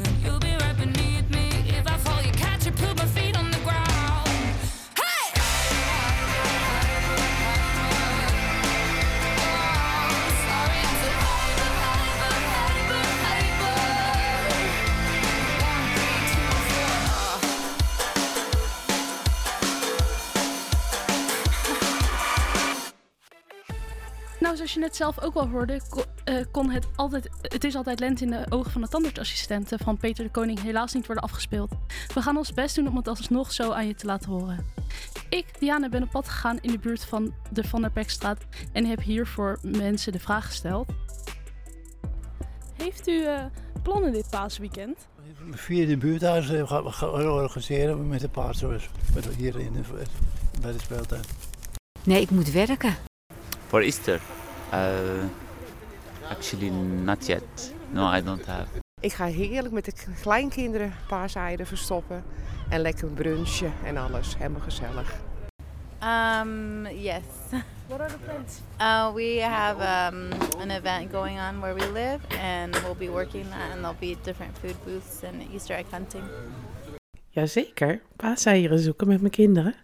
Nou, 24.55 24.67
zoals 24.67 24.83
je 24.83 24.89
net 24.89 24.97
zelf 24.97 25.21
ook 25.21 25.35
al 25.35 25.49
hoorde, 25.49 25.81
eh, 26.25 26.35
kon 26.51 26.71
het 26.71 26.87
altijd, 26.97 27.29
het 27.41 27.65
is 27.65 27.75
altijd 27.75 28.01
lente 28.01 28.25
in 28.25 28.31
de 28.31 28.47
ogen 28.49 28.71
van 28.71 28.81
de 28.81 28.89
tandartsassistenten 28.89 29.79
van 29.79 29.97
Peter 29.97 30.25
de 30.25 30.31
Koning 30.31 30.63
helaas 30.63 30.93
niet 30.93 31.07
worden 31.07 31.25
afgespeeld. 31.25 31.71
We 32.15 32.23
gaan 32.23 32.37
ons 32.37 32.53
best 32.53 32.75
doen 32.75 32.89
om 32.89 32.97
het 32.97 33.09
alsnog 33.09 33.53
zo 33.53 33.71
aan 33.71 33.87
je 33.87 33.95
te 33.95 34.07
laten 34.07 34.31
horen. 34.31 34.67
Ik, 35.29 35.47
Diana, 35.59 35.89
ben 35.89 36.03
op 36.03 36.11
pad 36.11 36.29
gegaan 36.29 36.59
in 36.61 36.71
de 36.71 36.79
buurt 36.79 37.05
van 37.05 37.35
de 37.51 37.65
Van 37.65 37.81
der 37.81 37.91
Pekstraat 37.91 38.39
en 38.73 38.85
heb 38.85 39.01
hier 39.01 39.27
voor 39.27 39.59
mensen 39.63 40.13
de 40.13 40.21
vraag 40.21 40.47
gesteld. 40.47 40.89
Heeft 42.77 43.09
u 43.09 43.25
eh, 43.25 43.45
plannen 43.83 44.13
dit 44.13 44.31
paasweekend? 44.31 45.09
Via 45.51 45.87
de 45.87 45.97
buurthuizen 45.97 46.69
gaan 46.69 46.85
we 47.13 47.31
organiseren 47.31 48.09
met 48.09 48.21
de 48.21 48.29
paasroos. 48.29 48.89
Hier 49.37 49.59
in 49.59 49.73
de, 49.73 49.83
bij 50.61 50.73
de 50.73 50.79
speeltuin. 50.81 51.23
Nee, 52.03 52.21
ik 52.21 52.31
moet 52.31 52.53
werken. 52.53 52.95
For 53.67 53.83
Easter? 53.83 54.21
Uh, 54.75 56.31
actually, 56.31 56.71
not 57.05 57.27
yet. 57.27 57.73
No, 57.91 58.17
I 58.17 58.23
don't 58.23 58.47
have. 58.47 58.67
Ik 59.01 59.13
ga 59.13 59.25
heerlijk 59.25 59.75
met 59.75 59.85
de 59.85 59.93
kleinkinderen 60.21 60.93
paaseieren 61.09 61.67
verstoppen. 61.67 62.25
En 62.69 62.81
lekker 62.81 63.09
een 63.09 63.15
brunchje 63.15 63.71
en 63.85 63.97
alles. 63.97 64.37
Helemaal 64.37 64.61
gezellig. 64.61 65.21
Um, 66.03 66.87
yes. 66.87 67.23
What 67.87 68.01
are 68.01 68.11
the 68.11 68.19
plans? 68.19 68.61
Uh, 68.81 69.15
we 69.15 69.43
have 69.43 69.81
um, 69.81 70.33
an 70.61 70.71
event 70.71 71.13
going 71.13 71.39
on 71.39 71.61
where 71.61 71.75
we 71.75 71.93
live, 71.93 72.19
and 72.41 72.83
we'll 72.83 72.95
be 72.95 73.11
working 73.11 73.45
that, 73.51 73.71
and 73.73 73.81
there'll 73.81 73.99
be 73.99 74.17
different 74.23 74.59
food 74.59 74.85
booths 74.85 75.23
and 75.25 75.53
Easter 75.53 75.77
egg 75.77 75.87
hunting. 75.91 76.25
Jazeker, 77.29 78.01
paaseieren 78.17 78.79
zoeken 78.79 79.09
met 79.09 79.21
mijn 79.21 79.33
kinderen. 79.33 79.75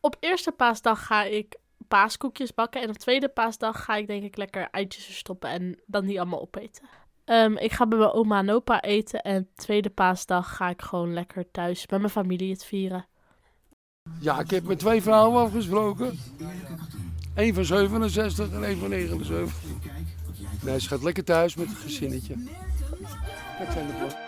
Op 0.00 0.16
eerste 0.20 0.52
paasdag 0.52 1.06
ga 1.06 1.24
ik 1.24 1.56
paaskoekjes 1.88 2.54
bakken. 2.54 2.82
En 2.82 2.88
op 2.88 2.96
tweede 2.96 3.28
paasdag 3.28 3.84
ga 3.84 3.96
ik 3.96 4.06
denk 4.06 4.22
ik 4.22 4.36
lekker 4.36 4.68
eitjes 4.70 5.04
verstoppen 5.04 5.50
en 5.50 5.78
dan 5.86 6.06
die 6.06 6.20
allemaal 6.20 6.40
opeten. 6.40 6.88
Ehm, 7.24 7.56
ik 7.56 7.72
ga 7.72 7.86
bij 7.86 7.98
mijn 7.98 8.10
oma 8.10 8.38
en 8.38 8.50
opa 8.50 8.82
eten. 8.82 9.22
En 9.22 9.48
tweede 9.54 9.90
paasdag 9.90 10.56
ga 10.56 10.68
ik 10.68 10.82
gewoon 10.82 11.12
lekker 11.12 11.50
thuis 11.50 11.86
met 11.86 11.98
mijn 11.98 12.12
familie 12.12 12.52
het 12.52 12.64
vieren. 12.64 13.06
Ja, 14.20 14.40
ik 14.40 14.50
heb 14.50 14.64
met 14.64 14.78
twee 14.78 15.02
vrouwen 15.02 15.42
afgesproken. 15.42 16.18
Eén 17.34 17.54
van 17.54 17.64
67 17.64 18.52
en 18.52 18.64
één 18.64 18.78
van 18.78 18.88
79. 18.88 19.56
Nee, 20.62 20.80
ze 20.80 20.88
gaat 20.88 21.02
lekker 21.02 21.24
thuis 21.24 21.56
met 21.56 21.68
het 21.68 21.78
gezinnetje. 21.78 22.34
Dat 23.58 23.72
zijn 23.72 23.86
de 23.86 23.92
plannen. 23.92 24.27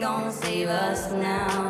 Gonna 0.00 0.32
save 0.32 0.68
us 0.68 1.12
now. 1.12 1.69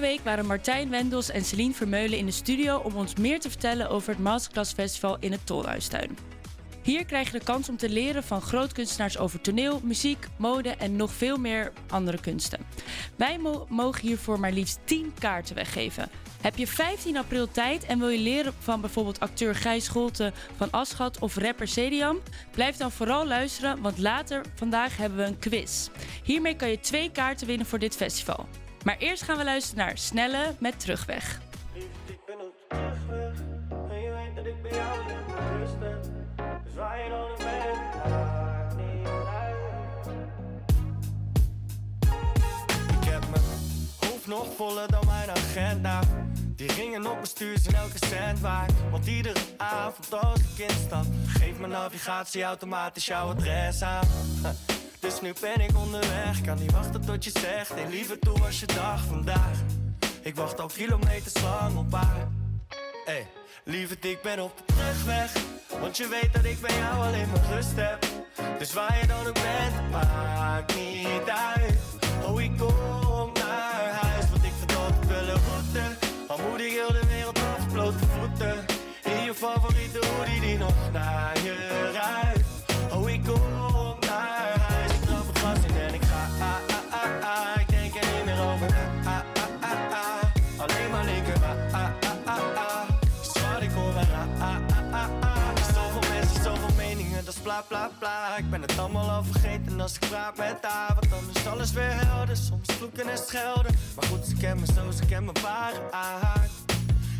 Week 0.00 0.20
waren 0.24 0.46
Martijn 0.46 0.90
Wendels 0.90 1.30
en 1.30 1.44
Celine 1.44 1.74
Vermeulen 1.74 2.18
in 2.18 2.26
de 2.26 2.32
studio 2.32 2.76
om 2.76 2.94
ons 2.94 3.14
meer 3.14 3.40
te 3.40 3.50
vertellen 3.50 3.90
over 3.90 4.10
het 4.10 4.18
Masterclass 4.18 4.72
Festival 4.72 5.16
in 5.20 5.32
het 5.32 5.46
Tolhuistuin. 5.46 6.18
Hier 6.82 7.04
krijg 7.04 7.32
je 7.32 7.38
de 7.38 7.44
kans 7.44 7.68
om 7.68 7.76
te 7.76 7.88
leren 7.88 8.24
van 8.24 8.40
grootkunstenaars 8.40 9.18
over 9.18 9.40
toneel, 9.40 9.80
muziek, 9.84 10.26
mode 10.36 10.68
en 10.68 10.96
nog 10.96 11.12
veel 11.12 11.36
meer 11.36 11.72
andere 11.88 12.20
kunsten. 12.20 12.66
Wij 13.16 13.38
mo- 13.38 13.66
mogen 13.68 14.00
hiervoor 14.06 14.40
maar 14.40 14.52
liefst 14.52 14.78
10 14.84 15.12
kaarten 15.18 15.54
weggeven. 15.54 16.08
Heb 16.40 16.56
je 16.56 16.66
15 16.66 17.16
april 17.16 17.50
tijd 17.50 17.84
en 17.84 17.98
wil 17.98 18.08
je 18.08 18.18
leren 18.18 18.52
van 18.58 18.80
bijvoorbeeld 18.80 19.20
acteur 19.20 19.54
Gijs 19.54 19.84
Scholte 19.84 20.32
van 20.56 20.70
Aschat 20.70 21.18
of 21.18 21.36
rapper 21.36 21.68
Sediam? 21.68 22.18
Blijf 22.50 22.76
dan 22.76 22.90
vooral 22.92 23.26
luisteren, 23.26 23.80
want 23.82 23.98
later 23.98 24.44
vandaag 24.54 24.96
hebben 24.96 25.18
we 25.18 25.24
een 25.24 25.38
quiz. 25.38 25.88
Hiermee 26.24 26.56
kan 26.56 26.70
je 26.70 26.80
twee 26.80 27.10
kaarten 27.10 27.46
winnen 27.46 27.66
voor 27.66 27.78
dit 27.78 27.96
festival. 27.96 28.46
Maar 28.84 28.96
eerst 28.98 29.22
gaan 29.22 29.36
we 29.36 29.44
luisteren 29.44 29.84
naar 29.84 29.98
Snelle 29.98 30.54
met 30.58 30.80
Terugweg. 30.80 31.40
Ik 32.06 32.18
ben 32.26 32.40
op 32.40 32.54
terugweg 32.68 33.38
En 33.90 34.00
je 34.00 34.10
weet 34.10 34.36
dat 34.36 34.46
ik 34.46 34.62
bij 34.62 34.70
jou 34.70 34.98
in 35.10 35.58
rust 35.58 35.78
ben. 35.78 36.00
Dus 36.64 36.74
waar 36.74 37.02
je 37.04 37.08
dan 37.08 37.20
ook 37.20 37.38
bent, 37.38 38.10
maakt 38.10 38.76
niet 38.76 39.06
uit. 39.06 40.06
Ik 43.00 43.08
heb 43.08 43.20
mijn 43.30 43.44
hoofd 44.00 44.26
nog 44.26 44.46
voller 44.56 44.88
dan 44.90 45.06
mijn 45.06 45.30
agenda. 45.30 46.00
Die 46.56 46.72
ringen 46.72 47.06
op 47.06 47.12
mijn 47.14 47.26
stuur 47.26 47.58
zijn 47.58 47.74
elke 47.74 48.06
cent 48.06 48.40
waard. 48.40 48.72
Want 48.90 49.06
iedere 49.06 49.40
avond 49.56 50.14
als 50.14 50.40
ik 50.40 50.68
instap 50.68 51.04
Geeft 51.26 51.58
mijn 51.58 51.70
navigatie 51.70 52.42
automatisch 52.42 53.06
jouw 53.06 53.28
adres 53.28 53.82
aan 53.82 54.06
Dus 55.00 55.20
nu 55.20 55.32
ben 55.40 55.60
ik 55.60 55.76
onderweg 55.76 56.40
Kan 56.40 56.58
niet 56.58 56.72
wachten 56.72 57.00
tot 57.00 57.24
je 57.24 57.30
zegt 57.30 57.74
Hey 57.74 57.86
liever 57.88 58.18
toe 58.18 58.38
was 58.38 58.60
je 58.60 58.66
dag 58.66 59.04
vandaag 59.04 59.58
ik 60.22 60.36
wacht 60.36 60.60
al 60.60 60.66
kilometers 60.66 61.42
lang 61.42 61.76
op 61.76 61.92
haar. 61.92 62.28
Hey, 63.04 63.26
lieverd, 63.64 64.04
ik 64.04 64.22
ben 64.22 64.40
op 64.40 64.56
de 64.56 64.74
terugweg. 64.74 65.32
Want 65.80 65.96
je 65.96 66.08
weet 66.08 66.32
dat 66.32 66.44
ik 66.44 66.60
bij 66.60 66.76
jou 66.78 67.06
alleen 67.06 67.28
maar 67.28 67.54
rust 67.54 67.76
heb. 67.76 68.06
Dus 68.58 68.72
waar 68.72 68.98
je 69.00 69.06
dan 69.06 69.26
ook 69.26 69.32
bent, 69.32 69.90
maakt 69.90 70.74
niet 70.74 71.28
uit. 71.54 71.78
Oh, 72.26 72.40
ik 72.40 72.56
kom 72.58 73.30
naar 73.32 73.92
huis, 74.02 74.30
want 74.30 74.44
ik 74.44 74.76
altijd 74.76 75.06
wel 75.06 75.28
een 75.28 75.40
route. 75.48 75.96
Al 76.28 76.38
moet 76.50 76.60
ik 76.60 76.70
heel 76.70 76.92
de 76.92 77.06
wereld 77.06 77.38
af, 77.38 77.72
blote 77.72 78.06
voeten. 78.18 78.64
In 79.04 79.24
je 79.24 79.34
favoriete 79.34 80.06
hoodie 80.06 80.40
die 80.40 80.58
nog 80.58 80.92
naar 80.92 81.39
Ik 98.36 98.50
ben 98.50 98.62
het 98.62 98.78
allemaal 98.78 99.10
al 99.10 99.24
vergeten 99.24 99.80
als 99.80 99.94
ik 99.94 100.08
praat 100.08 100.36
met 100.36 100.58
haar. 100.60 100.94
Want 100.94 101.10
dan 101.10 101.24
is 101.34 101.46
alles 101.46 101.72
weer 101.72 102.06
helder. 102.06 102.36
Soms 102.36 102.72
vloeken 102.72 103.08
en 103.08 103.18
schelden. 103.18 103.74
Maar 103.96 104.04
goed, 104.04 104.26
ze 104.26 104.36
kennen 104.36 104.60
me 104.60 104.72
zo, 104.72 104.90
ze 104.90 105.06
kennen 105.06 105.32
mijn 105.32 105.44
ware 105.44 105.92
aard. 105.92 106.50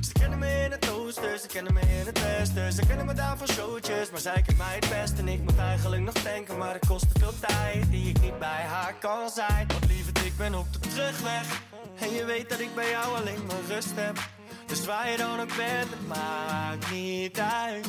Ze 0.01 0.13
kennen 0.13 0.39
me 0.39 0.65
in 0.65 0.71
het 0.71 0.91
oosten, 0.91 1.39
ze 1.39 1.47
kennen 1.47 1.75
me 1.75 1.81
in 1.81 2.07
het 2.07 2.21
westen. 2.21 2.73
Ze 2.73 2.87
kennen 2.87 3.07
me 3.07 3.15
daar 3.15 3.37
van 3.37 3.49
showtjes, 3.49 4.11
maar 4.11 4.21
zij 4.21 4.43
kent 4.43 4.59
mij 4.59 4.75
het 4.75 4.89
best. 4.89 5.19
En 5.19 5.29
ik 5.29 5.41
moet 5.41 5.59
eigenlijk 5.59 6.03
nog 6.03 6.15
denken, 6.23 6.59
maar 6.59 6.73
het 6.73 6.87
kost 6.87 7.15
te 7.15 7.19
veel 7.19 7.35
tijd 7.41 7.91
die 7.91 8.09
ik 8.09 8.21
niet 8.21 8.39
bij 8.39 8.63
haar 8.69 8.95
kan 9.01 9.31
zijn. 9.31 9.67
Want 9.67 9.87
lieverd, 9.87 10.25
ik 10.25 10.37
ben 10.37 10.55
op 10.55 10.73
de 10.73 10.79
terugweg. 10.79 11.63
En 11.99 12.11
je 12.11 12.25
weet 12.25 12.49
dat 12.49 12.61
ik 12.61 12.75
bij 12.75 12.91
jou 12.91 13.17
alleen 13.17 13.47
maar 13.47 13.75
rust 13.75 13.93
heb. 13.95 14.19
Dus 14.67 14.85
waar 14.85 15.11
je 15.11 15.17
dan 15.17 15.41
ook 15.41 15.57
bent, 15.57 15.91
het 15.91 16.07
maakt 16.07 16.91
niet 16.91 17.41
uit. 17.41 17.89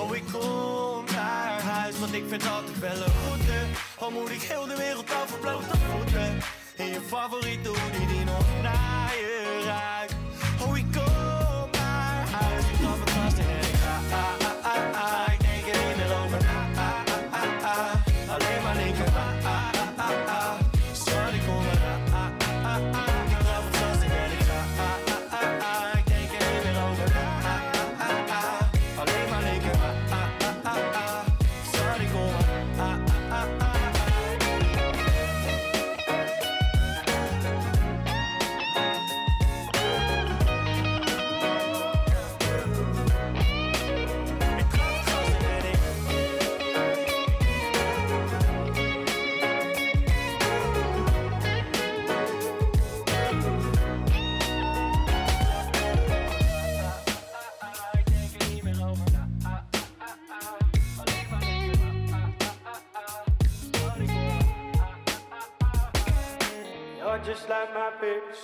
Oh, 0.00 0.16
ik 0.16 0.22
kom 0.32 1.04
naar 1.12 1.60
huis, 1.60 1.98
want 1.98 2.12
ik 2.14 2.24
vind 2.28 2.48
altijd 2.48 2.78
wel 2.78 2.90
een 2.90 3.12
route. 3.26 3.58
Al 3.98 4.10
moet 4.10 4.30
ik 4.30 4.42
heel 4.42 4.66
de 4.66 4.76
wereld 4.76 5.10
over 5.22 5.38
blote 5.38 5.76
voeten. 5.90 6.38
In 6.76 6.86
je 6.86 7.00
favoriete 7.06 7.68
hoodie 7.68 8.06
die 8.06 8.24
nog 8.24 8.62
naar 8.62 9.12
je 9.16 9.47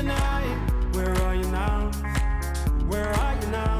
Tonight. 0.00 0.56
Where 0.94 1.14
are 1.26 1.34
you 1.34 1.48
now? 1.50 1.90
Where 2.88 3.12
are 3.22 3.34
you 3.38 3.48
now? 3.48 3.78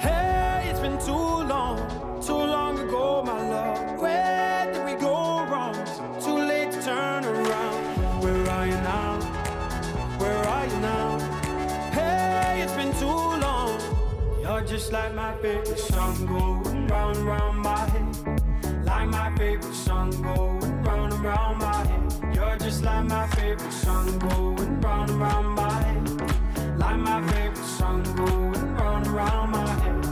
Hey, 0.00 0.68
it's 0.68 0.80
been 0.80 0.98
too 0.98 1.28
long, 1.54 1.78
too 2.20 2.42
long 2.56 2.76
ago, 2.80 3.22
my 3.24 3.40
love. 3.48 4.00
Where 4.00 4.72
did 4.72 4.84
we 4.84 4.94
go 5.00 5.46
wrong? 5.50 5.76
Too 6.20 6.38
late 6.52 6.72
to 6.72 6.82
turn 6.82 7.24
around. 7.24 7.80
Where 8.22 8.50
are 8.50 8.66
you 8.66 8.78
now? 8.94 9.20
Where 10.18 10.42
are 10.54 10.66
you 10.66 10.78
now? 10.80 11.10
Hey, 11.92 12.62
it's 12.62 12.72
been 12.72 12.92
too 12.94 13.20
long. 13.46 13.78
You're 14.42 14.62
just 14.62 14.90
like 14.92 15.14
my 15.14 15.36
favorite 15.36 15.78
song 15.78 16.16
going 16.26 16.88
round 16.88 17.18
round 17.18 17.58
my 17.60 17.84
head. 17.92 18.84
Like 18.84 19.08
my 19.08 19.30
favorite 19.36 19.74
song 19.86 20.10
going 20.20 20.82
round 20.82 21.12
round 21.22 21.58
my 21.60 21.86
head. 21.86 22.27
Just 22.60 22.82
like 22.82 23.04
my 23.04 23.26
favorite 23.28 23.72
song 23.72 24.18
going 24.18 24.80
round 24.80 25.10
and 25.10 25.20
round 25.20 25.54
my 25.54 25.82
head. 25.82 26.78
Like 26.78 26.98
my 26.98 27.26
favorite 27.28 27.56
song 27.56 28.02
going 28.16 28.74
round 28.74 29.06
and 29.06 29.14
round 29.14 29.52
my 29.52 29.66
head. 29.66 30.07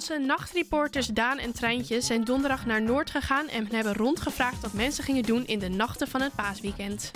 Onze 0.00 0.18
nachtreporters 0.18 1.06
Daan 1.06 1.38
en 1.38 1.52
Treintje 1.52 2.00
zijn 2.00 2.24
donderdag 2.24 2.66
naar 2.66 2.82
Noord 2.82 3.10
gegaan 3.10 3.48
en 3.48 3.66
hebben 3.66 3.94
rondgevraagd 3.94 4.62
wat 4.62 4.72
mensen 4.72 5.04
gingen 5.04 5.22
doen 5.22 5.46
in 5.46 5.58
de 5.58 5.68
nachten 5.68 6.08
van 6.08 6.20
het 6.20 6.34
paasweekend. 6.34 7.10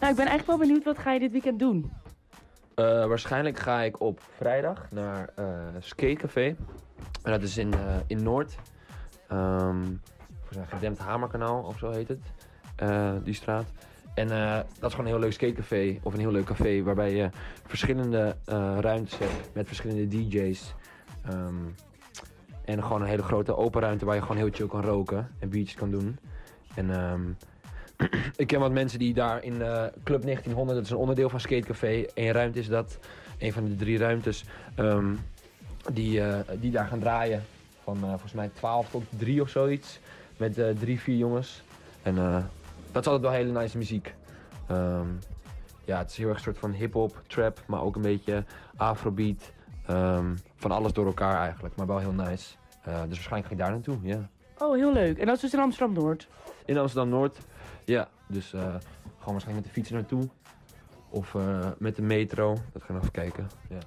Nou, 0.00 0.10
ik 0.10 0.16
ben 0.16 0.26
eigenlijk 0.26 0.46
wel 0.46 0.58
benieuwd, 0.58 0.84
wat 0.84 0.98
ga 0.98 1.12
je 1.12 1.18
dit 1.20 1.32
weekend 1.32 1.58
doen? 1.58 1.92
Eh, 2.74 2.84
waarschijnlijk 3.06 3.58
ga 3.58 3.80
ik 3.80 4.00
op 4.00 4.20
vrijdag 4.36 4.90
naar 4.90 5.32
eh 5.34 5.44
Skatecafé. 5.78 6.56
En 7.22 7.30
dat 7.32 7.42
is 7.42 7.56
in, 7.56 7.72
eh, 7.74 7.96
in 8.06 8.22
Noord. 8.22 8.54
Ehm 9.28 9.84
voor 10.44 10.52
zijn 10.52 10.66
gedempt 10.66 10.98
Hamerkanaal 10.98 11.62
of 11.62 11.78
zo 11.78 11.90
heet 11.90 12.08
het. 12.08 12.20
eh, 12.76 13.12
die 13.22 13.34
straat. 13.34 13.64
En 14.14 14.30
eh, 14.30 14.54
dat 14.54 14.90
is 14.90 14.90
gewoon 14.90 15.06
een 15.06 15.12
heel 15.12 15.20
leuk 15.20 15.32
skatecafé. 15.32 15.98
Of 16.02 16.12
een 16.12 16.20
heel 16.20 16.30
leuk 16.30 16.44
café 16.44 16.82
waarbij 16.82 17.14
je 17.14 17.28
verschillende 17.66 18.36
eh, 18.44 18.76
ruimtes 18.80 19.18
hebt 19.18 19.54
met 19.54 19.66
verschillende 19.66 20.08
DJ's. 20.08 20.74
Ehm, 21.24 21.54
en 22.64 22.82
gewoon 22.82 23.00
een 23.00 23.08
hele 23.08 23.22
grote 23.22 23.56
open 23.56 23.80
ruimte 23.80 24.04
waar 24.04 24.14
je 24.14 24.20
gewoon 24.20 24.36
heel 24.36 24.50
chill 24.52 24.66
kan 24.66 24.82
roken 24.82 25.30
en 25.38 25.48
biertjes 25.48 25.76
kan 25.76 25.90
doen. 25.90 26.18
En 26.74 26.90
ehm, 26.90 27.20
ik 28.42 28.46
ken 28.46 28.60
wat 28.60 28.72
mensen 28.72 28.98
die 28.98 29.14
daar 29.14 29.44
in 29.44 29.62
eh, 29.62 29.84
Club 30.04 30.22
1900, 30.22 30.76
dat 30.76 30.84
is 30.84 30.90
een 30.90 30.96
onderdeel 30.96 31.28
van 31.28 31.40
Skatecafé. 31.40 32.04
Eén 32.14 32.32
ruimte 32.32 32.58
is 32.58 32.68
dat, 32.68 32.98
een 33.38 33.52
van 33.52 33.64
de 33.64 33.76
drie 33.76 33.98
ruimtes, 33.98 34.44
ehm, 34.74 35.14
die, 35.92 36.22
die 36.60 36.70
daar 36.70 36.86
gaan 36.86 36.98
draaien. 36.98 37.42
Van 37.82 37.98
volgens 37.98 38.32
mij 38.32 38.50
12 38.54 38.90
tot 38.90 39.04
3 39.18 39.40
of 39.40 39.48
zoiets. 39.48 39.98
Met 40.36 40.60
drie, 40.78 41.00
vier 41.00 41.16
jongens. 41.16 41.62
En 42.02 42.16
dat 42.92 43.06
is 43.06 43.12
altijd 43.12 43.20
wel 43.20 43.30
hele 43.30 43.60
nice 43.60 43.78
muziek. 43.78 44.14
Ehm, 44.66 45.06
ja, 45.84 45.98
het 45.98 46.10
is 46.10 46.16
heel 46.16 46.28
erg 46.28 46.36
een 46.36 46.42
soort 46.42 46.58
van 46.58 46.72
hip-hop, 46.72 47.22
trap, 47.26 47.62
maar 47.66 47.82
ook 47.82 47.96
een 47.96 48.02
beetje 48.02 48.44
afrobeat. 48.76 49.52
Ehm, 49.86 50.36
van 50.56 50.70
alles 50.70 50.92
door 50.92 51.06
elkaar 51.06 51.40
eigenlijk, 51.40 51.76
maar 51.76 51.86
wel 51.86 51.98
heel 51.98 52.12
nice. 52.12 52.54
Eh, 52.82 53.00
dus 53.00 53.08
waarschijnlijk 53.08 53.46
ga 53.46 53.52
ik 53.52 53.58
daar 53.58 53.70
naartoe, 53.70 53.98
ja. 54.02 54.28
Oh, 54.58 54.74
heel 54.74 54.92
leuk. 54.92 55.18
En 55.18 55.26
dat 55.26 55.34
is 55.34 55.40
dus 55.40 55.52
in 55.52 55.60
Amsterdam-Noord? 55.60 56.28
In 56.64 56.78
Amsterdam-Noord, 56.78 57.38
ja. 57.84 58.08
Dus 58.26 58.52
eh, 58.52 58.60
gewoon 58.60 59.32
waarschijnlijk 59.32 59.54
met 59.54 59.64
de 59.64 59.70
fiets 59.70 59.90
naartoe. 59.90 60.28
Of 61.10 61.34
eh, 61.34 61.66
met 61.78 61.96
de 61.96 62.02
metro. 62.02 62.56
Dat 62.72 62.82
gaan 62.82 62.94
we 62.96 63.00
even 63.00 63.12
kijken. 63.12 63.48
Ja. 63.68 63.78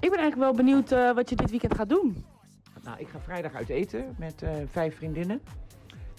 Ik 0.00 0.10
ben 0.10 0.18
eigenlijk 0.18 0.36
wel 0.36 0.64
benieuwd 0.64 0.92
eh, 0.92 1.14
wat 1.14 1.28
je 1.30 1.36
dit 1.36 1.50
weekend 1.50 1.74
gaat 1.74 1.88
doen. 1.88 2.24
Nou, 2.82 2.98
ik 2.98 3.08
ga 3.08 3.18
vrijdag 3.20 3.54
uit 3.54 3.68
eten 3.68 4.14
met 4.18 4.42
eh, 4.42 4.50
vijf 4.70 4.96
vriendinnen. 4.96 5.40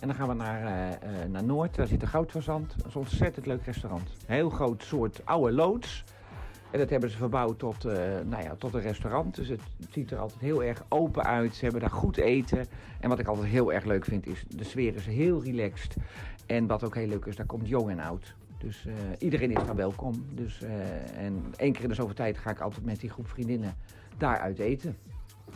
En 0.05 0.11
dan 0.11 0.19
gaan 0.19 0.37
we 0.37 0.43
naar, 0.43 0.65
eh, 0.65 1.23
eh, 1.23 1.29
naar 1.29 1.43
Noord. 1.43 1.75
Daar 1.75 1.87
zit 1.87 2.01
een 2.01 2.07
goudverzand. 2.07 2.73
Dat 2.77 2.87
is 2.87 2.93
een 2.93 3.01
ontzettend 3.01 3.45
leuk 3.45 3.63
restaurant. 3.65 4.09
Een 4.27 4.35
heel 4.35 4.49
groot 4.49 4.83
soort 4.83 5.21
oude 5.23 5.51
loods. 5.51 6.03
En 6.71 6.79
dat 6.79 6.89
hebben 6.89 7.09
ze 7.09 7.17
verbouwd 7.17 7.59
tot, 7.59 7.85
eh, 7.85 7.93
nou 8.25 8.43
ja, 8.43 8.55
tot 8.55 8.73
een 8.73 8.81
restaurant. 8.81 9.35
Dus 9.35 9.47
het 9.47 9.61
ziet 9.89 10.11
er 10.11 10.17
altijd 10.17 10.41
heel 10.41 10.63
erg 10.63 10.83
open 10.89 11.23
uit. 11.23 11.55
Ze 11.55 11.63
hebben 11.63 11.81
daar 11.81 11.91
goed 11.91 12.17
eten. 12.17 12.65
En 12.99 13.09
wat 13.09 13.19
ik 13.19 13.27
altijd 13.27 13.47
heel 13.47 13.73
erg 13.73 13.85
leuk 13.85 14.05
vind 14.05 14.27
is, 14.27 14.43
de 14.47 14.63
sfeer 14.63 14.95
is 14.95 15.05
heel 15.05 15.43
relaxed. 15.43 15.95
En 16.45 16.67
wat 16.67 16.83
ook 16.83 16.95
heel 16.95 17.07
leuk 17.07 17.25
is, 17.25 17.35
daar 17.35 17.45
komt 17.45 17.67
jong 17.67 17.89
en 17.89 17.99
oud. 17.99 18.35
Dus 18.57 18.85
eh, 18.85 18.93
iedereen 19.19 19.51
is 19.51 19.65
daar 19.65 19.75
welkom. 19.75 20.25
Dus, 20.33 20.61
eh, 20.61 21.25
en 21.25 21.53
één 21.55 21.73
keer 21.73 21.83
in 21.83 21.89
de 21.89 21.95
zoveel 21.95 22.15
tijd 22.15 22.37
ga 22.37 22.49
ik 22.49 22.59
altijd 22.59 22.85
met 22.85 22.99
die 22.99 23.09
groep 23.09 23.27
vriendinnen 23.27 23.75
daar 24.17 24.39
uit 24.39 24.59
eten. 24.59 24.97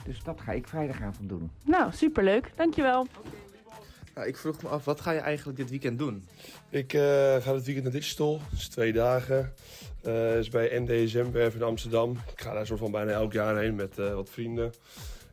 Dus 0.04 0.24
dat 0.24 0.42
ga 0.42 0.52
ik 0.52 0.68
vrijdagavond 0.68 1.30
doen. 1.30 1.52
Nou, 1.66 1.92
superleuk. 1.92 2.52
Dankjewel. 2.56 3.08
Ja, 4.20 4.26
ik 4.26 4.38
vroeg 4.38 4.62
me 4.62 4.70
af, 4.70 4.86
wat 4.86 5.02
ga 5.02 5.12
je 5.12 5.20
eigenlijk 5.20 5.58
dit 5.58 5.70
weekend 5.70 6.00
doen? 6.00 6.28
Ik 6.70 6.94
eh, 6.94 7.02
ga 7.36 7.54
dit 7.54 7.66
weekend 7.66 7.84
naar 7.84 7.94
Digital. 7.94 8.42
Dat 8.50 8.60
is 8.60 8.68
twee 8.68 8.94
dagen. 8.94 9.54
Dat 10.02 10.36
is 10.36 10.50
bij 10.50 10.80
NDSM-werf 10.80 11.56
in 11.56 11.64
Amsterdam. 11.64 12.12
Ik 12.12 12.42
ga 12.42 12.54
daar 12.54 12.66
soort 12.66 12.80
van 12.80 12.92
bijna 12.92 13.12
elk 13.12 13.34
jaar 13.34 13.58
heen 13.58 13.76
met 13.76 13.98
eh, 13.98 14.14
wat 14.14 14.30
vrienden. 14.30 14.74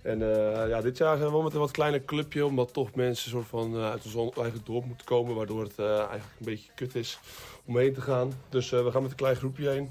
En 0.03 0.23
eh, 0.23 0.69
ja, 0.69 0.81
dit 0.81 0.97
jaar 0.97 1.17
zijn 1.17 1.29
we 1.29 1.35
wel 1.35 1.43
met 1.43 1.53
een 1.53 1.59
wat 1.59 1.71
kleiner 1.71 2.05
clubje, 2.05 2.47
omdat 2.47 2.73
toch 2.73 2.95
mensen 2.95 3.31
soort 3.31 3.47
van 3.47 3.77
eh, 3.77 3.91
uit 3.91 4.15
ons 4.15 4.37
eigen 4.37 4.61
dorp 4.65 4.85
moeten 4.85 5.07
komen, 5.07 5.35
waardoor 5.35 5.63
het 5.63 5.79
eh, 5.79 5.87
eigenlijk 5.87 6.39
een 6.39 6.45
beetje 6.45 6.71
kut 6.75 6.95
is 6.95 7.19
om 7.65 7.79
heen 7.79 7.95
te 7.95 8.01
gaan. 8.01 8.33
Dus 8.49 8.73
eh, 8.73 8.85
we 8.85 8.91
gaan 8.91 9.03
met 9.03 9.11
een 9.11 9.17
klein 9.17 9.37
groepje 9.37 9.69
heen. 9.69 9.91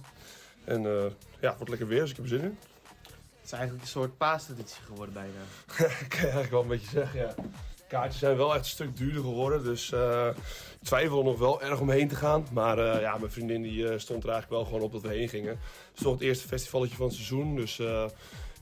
En 0.64 0.86
eh, 0.86 1.06
ja, 1.40 1.48
het 1.50 1.56
wordt 1.56 1.70
lekker 1.70 1.88
weer, 1.88 2.02
dus 2.02 2.10
ik 2.10 2.16
heb 2.16 2.26
er 2.26 2.32
zin 2.32 2.42
in. 2.42 2.58
Het 3.02 3.46
is 3.46 3.52
eigenlijk 3.52 3.84
een 3.84 3.90
soort 3.90 4.18
paastraditie 4.18 4.84
geworden 4.84 5.14
bijna. 5.14 5.40
kan 6.10 6.20
je 6.20 6.24
eigenlijk 6.24 6.52
wel 6.52 6.62
een 6.62 6.68
beetje 6.68 6.90
zeggen, 6.90 7.20
ja. 7.20 7.36
Kaartjes 7.88 8.20
zijn 8.20 8.38
wel 8.38 8.50
echt 8.54 8.60
een 8.60 8.70
stuk 8.70 8.98
duurder 8.98 9.22
geworden, 9.22 9.64
dus 9.64 9.92
eh, 9.92 10.28
ik 10.80 10.92
twijfel 10.92 11.18
er 11.18 11.24
nog 11.24 11.40
wel 11.40 11.62
erg 11.62 11.80
om 11.80 11.90
heen 11.90 12.08
te 12.08 12.16
gaan. 12.16 12.46
Maar 12.52 12.78
eh, 12.80 13.02
ja, 13.02 13.18
mijn 13.18 13.32
vriendin 13.32 13.62
die, 13.62 13.90
eh, 13.90 14.00
stond 14.00 14.24
er 14.24 14.30
eigenlijk 14.30 14.62
wel 14.62 14.66
gewoon 14.66 14.82
op 14.82 14.92
dat 14.92 15.02
we 15.02 15.08
heen 15.08 15.30
gingen. 15.30 15.52
Het 15.52 15.96
is 15.96 16.02
toch 16.02 16.14
het 16.14 16.22
eerste 16.22 16.48
festivalletje 16.48 16.96
van 16.96 17.06
het 17.06 17.16
seizoen, 17.16 17.56
dus 17.56 17.80
eh, 17.80 18.06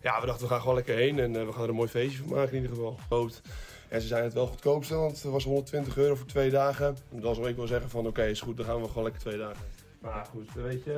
ja, 0.02 0.20
we 0.20 0.26
dachten 0.26 0.44
we 0.46 0.52
gaan 0.52 0.60
gewoon 0.60 0.76
lekker 0.76 0.96
heen 0.96 1.20
en 1.20 1.46
we 1.46 1.52
gaan 1.52 1.64
er 1.64 1.70
een 1.70 1.76
mooi 1.76 1.90
feestje 1.90 2.18
van 2.18 2.28
maken 2.28 2.56
in 2.56 2.62
ieder 2.62 2.76
geval. 2.76 2.98
Goed. 3.10 3.42
En 3.90 4.02
ze 4.02 4.08
zijn 4.08 4.24
het 4.24 4.34
wel 4.34 4.48
goedkoopste, 4.48 4.96
want 4.96 5.22
het 5.22 5.32
was 5.32 5.44
120 5.44 5.98
euro 5.98 6.16
voor 6.16 6.28
twee 6.28 6.50
dagen. 6.50 6.98
Dan 7.10 7.36
zou 7.36 7.50
ik 7.50 7.56
wel 7.56 7.68
zeggen 7.68 7.90
van 7.90 8.08
oké, 8.08 8.24
is 8.26 8.42
goed, 8.42 8.58
dan 8.58 8.66
gaan 8.66 8.82
we 8.82 8.88
gewoon 8.88 9.04
lekker 9.04 9.22
twee 9.22 9.38
dagen. 9.38 9.64
Maar 10.00 10.26
goed, 10.26 10.54
weet 10.54 10.84
je, 10.84 10.92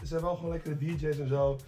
er 0.00 0.06
zijn 0.06 0.22
wel 0.22 0.36
gewoon 0.36 0.50
lekkere 0.50 0.76
DJ's 0.76 1.18
en 1.18 1.28
zo. 1.28 1.58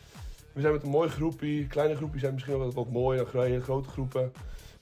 We 0.52 0.61
zijn 0.61 0.72
met 0.72 0.82
een 0.82 0.90
mooi 0.90 1.09
groepje. 1.09 1.66
Kleine 1.66 1.96
groepjes 1.96 2.20
zijn 2.20 2.32
misschien 2.32 2.56
wel 2.56 2.64
wat, 2.64 2.74
wat 2.74 2.90
mooier 2.90 3.26
dan 3.32 3.42
hele 3.42 3.61
grote 3.61 3.88
groepen. 3.88 4.32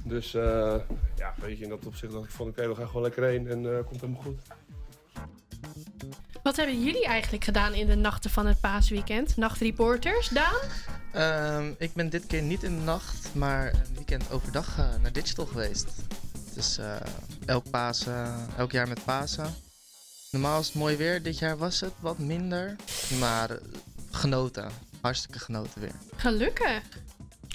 Dus 0.08 0.34
eh, 0.34 0.74
ja, 1.16 1.34
weet 1.40 1.58
je, 1.58 1.64
in 1.64 1.70
dat 1.70 1.86
opzicht 1.86 2.12
dacht 2.12 2.24
ik 2.24 2.30
van 2.30 2.48
oké, 2.48 2.68
we 2.68 2.74
gaan 2.74 2.86
gewoon 2.86 3.02
lekker 3.02 3.24
heen 3.24 3.48
en 3.48 3.76
eh 3.76 3.84
komt 3.86 4.00
helemaal 4.00 4.22
goed. 4.22 4.38
Wat 6.42 6.56
hebben 6.56 6.84
jullie 6.84 7.06
eigenlijk 7.06 7.44
gedaan 7.44 7.74
in 7.74 7.86
de 7.86 7.94
nachten 7.94 8.30
van 8.30 8.46
het 8.46 8.60
paasweekend? 8.60 9.36
Nachtreporters, 9.36 10.28
Daan? 10.28 10.60
Ehm, 11.12 11.72
ik 11.78 11.92
ben 11.94 12.10
dit 12.10 12.26
keer 12.26 12.42
niet 12.42 12.62
in 12.62 12.78
de 12.78 12.84
nacht, 12.84 13.34
maar 13.34 13.66
een 13.66 13.94
weekend 13.94 14.30
overdag 14.30 14.78
eh, 14.78 14.88
naar 15.02 15.12
Digital 15.12 15.46
geweest. 15.46 15.86
Dus 16.54 16.78
eh, 16.78 16.96
elk, 17.46 17.70
Pasen, 17.70 18.48
elk 18.56 18.72
jaar 18.72 18.88
met 18.88 19.04
Pasen. 19.04 19.54
Normaal 20.30 20.60
is 20.60 20.66
het 20.66 20.74
mooi 20.74 20.96
weer, 20.96 21.22
dit 21.22 21.38
jaar 21.38 21.56
was 21.56 21.80
het 21.80 21.92
wat 22.00 22.18
minder. 22.18 22.76
Maar 23.18 23.58
genoten, 24.10 24.70
hartstikke 25.00 25.38
genoten 25.38 25.80
weer. 25.80 25.94
Gelukkig. 26.16 26.82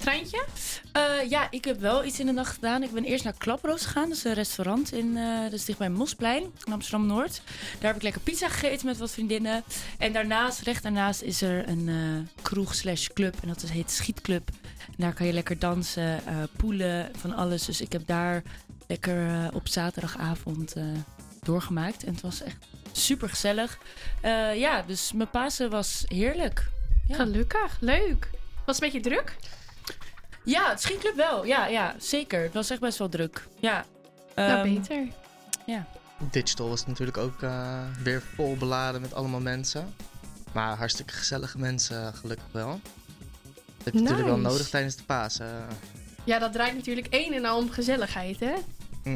Treintje? 0.01 0.45
Eh, 0.91 1.29
ja, 1.29 1.47
ik 1.51 1.65
heb 1.65 1.79
wel 1.79 2.05
iets 2.05 2.19
in 2.19 2.25
de 2.25 2.31
nacht 2.31 2.53
gedaan. 2.53 2.83
Ik 2.83 2.91
ben 2.91 3.03
eerst 3.03 3.23
naar 3.23 3.33
Klaproos 3.37 3.85
gegaan. 3.85 4.07
Dat 4.07 4.17
is 4.17 4.23
een 4.23 4.33
restaurant 4.33 4.93
in, 4.93 5.17
eh 5.17 5.41
dat 5.41 5.53
is 5.53 5.65
dicht 5.65 5.77
bij 5.77 5.89
Mosplein 5.89 6.43
in 6.65 6.73
Amsterdam-Noord. 6.73 7.41
Daar 7.79 7.87
heb 7.87 7.95
ik 7.95 8.01
lekker 8.01 8.21
pizza 8.21 8.49
gegeten 8.49 8.85
met 8.85 8.97
wat 8.97 9.11
vriendinnen. 9.11 9.63
En 9.97 10.13
daarnaast, 10.13 10.61
recht 10.61 10.83
daarnaast, 10.83 11.21
is 11.21 11.41
er 11.41 11.67
een 11.67 11.89
eh, 11.89 12.43
kroeg 12.43 12.75
slash 12.75 13.07
club. 13.07 13.35
En 13.41 13.47
dat 13.47 13.63
is, 13.63 13.69
heet 13.69 13.91
Schietclub. 13.91 14.49
En 14.87 14.95
daar 14.97 15.13
kan 15.13 15.25
je 15.25 15.33
lekker 15.33 15.59
dansen, 15.59 16.19
poelen, 16.57 17.11
van 17.17 17.35
alles. 17.35 17.65
Dus 17.65 17.81
ik 17.81 17.91
heb 17.91 18.07
daar 18.07 18.43
lekker 18.87 19.49
op 19.53 19.67
zaterdagavond 19.67 20.73
doorgemaakt. 21.43 22.03
En 22.03 22.13
het 22.13 22.21
was 22.21 22.41
echt 22.41 22.65
super 22.91 23.29
gezellig. 23.29 23.77
ja, 24.55 24.81
dus 24.81 25.11
mijn 25.11 25.29
Pasen 25.29 25.69
was 25.69 26.03
heerlijk. 26.07 26.69
Ja. 27.07 27.15
Gelukkig, 27.15 27.77
leuk. 27.79 28.29
Was 28.65 28.75
het 28.75 28.85
een 28.85 28.91
beetje 28.91 29.09
druk? 29.09 29.35
Ja, 30.43 30.69
het 30.69 30.81
schietclub 30.81 31.15
wel. 31.15 31.45
Ja, 31.45 31.65
ja, 31.67 31.95
zeker. 31.99 32.41
Het 32.43 32.53
was 32.53 32.69
echt 32.69 32.79
best 32.79 32.97
wel 32.97 33.09
druk. 33.09 33.47
Ja. 33.59 33.85
Nou, 34.35 34.49
Ehm, 34.67 34.73
beter. 34.75 35.07
Ja. 35.65 35.85
Digital 36.31 36.69
was 36.69 36.85
natuurlijk 36.85 37.17
ook 37.17 37.41
eh, 37.41 37.79
weer 38.03 38.21
vol 38.35 38.55
beladen 38.55 39.01
met 39.01 39.13
allemaal 39.13 39.39
mensen. 39.39 39.93
Maar 40.51 40.77
hartstikke 40.77 41.13
gezellige 41.13 41.57
mensen, 41.57 42.13
gelukkig 42.13 42.45
wel. 42.51 42.79
Dat 43.77 43.83
heb 43.83 43.93
je 43.93 43.99
natuurlijk 44.01 44.27
wel 44.27 44.37
nodig 44.37 44.69
tijdens 44.69 44.95
de 44.95 45.03
Pasen. 45.03 45.67
Ja, 46.23 46.39
dat 46.39 46.53
draait 46.53 46.75
natuurlijk 46.75 47.07
een 47.09 47.33
en 47.33 47.45
al 47.45 47.57
om 47.57 47.69
gezelligheid, 47.69 48.39
hè? 48.39 48.53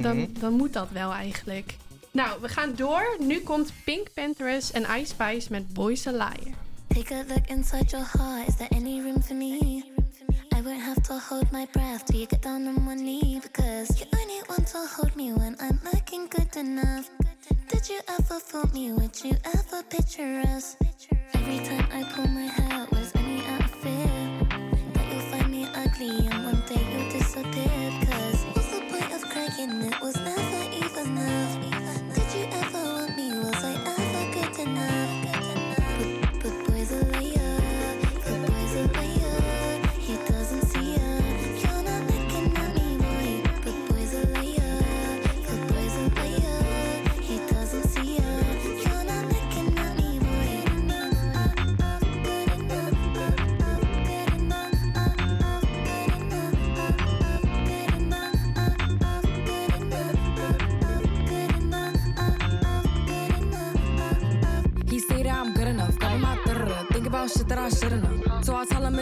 Dan, 0.02 0.18
Mhm. 0.18 0.40
dan 0.40 0.54
moet 0.54 0.74
dat 0.74 0.90
wel 0.92 1.12
eigenlijk. 1.14 1.76
Nou, 2.12 2.42
we 2.42 2.50
gaan 2.50 2.76
door. 2.76 3.16
Nu 3.20 3.40
komt 3.40 3.72
Pink 3.84 4.14
Panthers 4.14 4.72
en 4.72 4.82
Ice 5.00 5.06
Spice 5.06 5.48
met 5.52 5.74
Boys 5.74 6.08
a 6.08 6.12
Liar. 6.12 6.54
Take 6.88 7.14
a 7.14 7.24
look 7.28 7.48
inside 7.48 7.86
your 7.86 8.06
heart. 8.12 8.48
Is 8.48 8.56
there 8.56 8.70
any 8.76 9.02
room 9.02 9.22
for 9.24 9.36
me? 9.36 9.84
Won't 10.66 10.82
have 10.82 11.04
to 11.04 11.20
hold 11.20 11.52
my 11.52 11.68
breath 11.74 12.06
till 12.06 12.22
you 12.22 12.26
get 12.26 12.42
down 12.42 12.68
on 12.68 12.88
one 12.88 12.98
knee 12.98 13.40
because 13.40 14.00
you 14.00 14.08
only 14.20 14.42
want 14.50 14.66
to 14.70 14.80
hold 14.80 15.16
me 15.16 15.32
when 15.32 15.56
I'm 15.60 15.80
looking 15.94 16.26
good 16.26 16.56
enough. 16.56 17.08
Did 17.70 17.88
you 17.88 18.00
ever 18.08 18.40
fool 18.40 18.68
me? 18.74 18.92
Would 18.92 19.24
you 19.24 19.36
ever 19.46 19.84
picture 19.84 20.42
us? 20.48 20.76
Every 21.36 21.60
time 21.60 21.88
I 21.94 22.02
pull 22.12 22.28
my 22.30 22.48
hair 22.48 22.88
was 22.92 23.12
only 23.16 23.46
out 23.46 23.64
of 23.64 23.72
fear 23.76 24.10
that 24.94 25.14
you'll 25.14 25.22
find 25.30 25.52
me 25.52 25.68
ugly 25.76 26.28
and 26.30 26.46
one 26.46 26.64
day 26.66 26.82
you'll 26.92 27.12
disappear. 27.12 27.75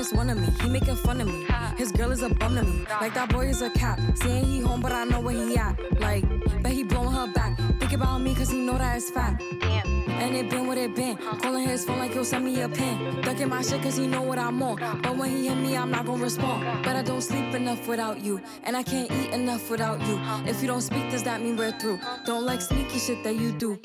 Tell 0.03 0.17
one 0.17 0.29
of 0.29 0.37
me. 0.37 0.47
He 0.61 0.69
making 0.69 0.95
fun 0.97 1.21
of 1.21 1.27
me. 1.27 1.45
His 1.77 1.91
girl 1.91 2.11
is 2.11 2.23
a 2.23 2.29
bum 2.29 2.55
to 2.55 2.63
me. 2.63 2.85
Like 2.99 3.13
that 3.13 3.29
boy 3.29 3.47
is 3.47 3.61
a 3.61 3.69
cap. 3.69 3.99
Saying 4.15 4.43
he 4.43 4.59
home, 4.59 4.81
but 4.81 4.91
I 4.91 5.05
know 5.05 5.21
where 5.21 5.33
he 5.33 5.55
at. 5.55 5.79
Like, 6.01 6.25
bet 6.61 6.73
he 6.73 6.83
blowing 6.83 7.13
her 7.13 7.27
back. 7.27 7.57
Think 7.79 7.93
about 7.93 8.19
me, 8.19 8.35
cause 8.35 8.49
he 8.49 8.57
know 8.57 8.77
that 8.77 8.97
it's 8.97 9.09
fat. 9.09 9.41
And 9.41 10.35
it 10.35 10.49
been 10.49 10.67
what 10.67 10.77
it 10.77 10.93
been. 10.93 11.17
Calling 11.17 11.67
his 11.67 11.85
phone 11.85 11.99
like 11.99 12.11
he'll 12.11 12.25
send 12.25 12.43
me 12.43 12.61
a 12.61 12.67
pin. 12.67 13.21
Ducking 13.21 13.47
my 13.47 13.61
shit 13.61 13.81
cause 13.81 13.95
he 13.95 14.07
know 14.07 14.21
what 14.21 14.39
I'm 14.39 14.61
on. 14.61 14.77
But 15.01 15.15
when 15.15 15.29
he 15.29 15.47
hit 15.47 15.57
me, 15.57 15.77
I'm 15.77 15.91
not 15.91 16.05
gonna 16.05 16.21
respond. 16.21 16.83
But 16.83 16.97
I 16.97 17.01
don't 17.01 17.21
sleep 17.21 17.53
enough 17.53 17.87
without 17.87 18.21
you. 18.21 18.41
And 18.63 18.75
I 18.75 18.83
can't 18.83 19.09
eat 19.09 19.31
enough 19.31 19.69
without 19.69 20.01
you. 20.05 20.19
If 20.45 20.61
you 20.61 20.67
don't 20.67 20.81
speak, 20.81 21.11
does 21.11 21.23
that 21.23 21.41
mean 21.41 21.55
we're 21.55 21.77
through? 21.79 21.99
Don't 22.25 22.45
like 22.45 22.61
sneaky 22.61 22.99
shit 22.99 23.23
that 23.23 23.35
you 23.35 23.53
do. 23.53 23.79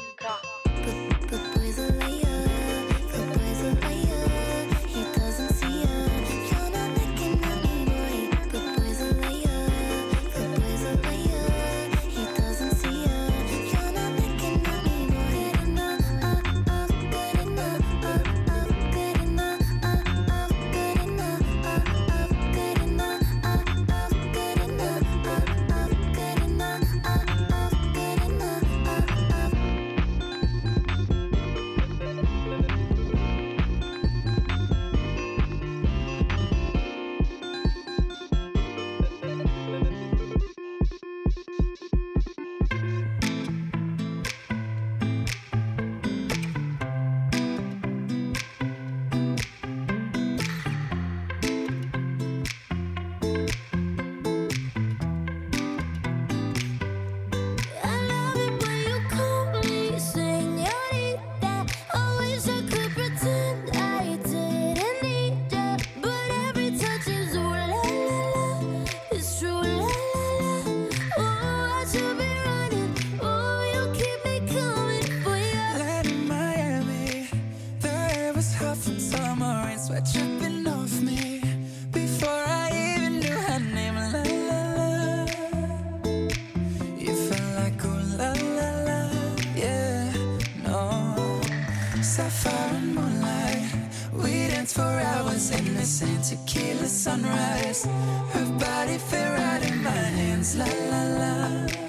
The 95.89 95.95
sand, 95.95 96.24
tequila 96.24 96.86
sunrise. 96.86 97.86
Her 98.32 98.59
body 98.59 98.99
fit 98.99 99.28
right 99.39 99.62
in 99.70 99.82
my 99.82 99.91
hands, 99.91 100.57
la 100.57 100.66
la 100.91 101.03
la. 101.20 101.88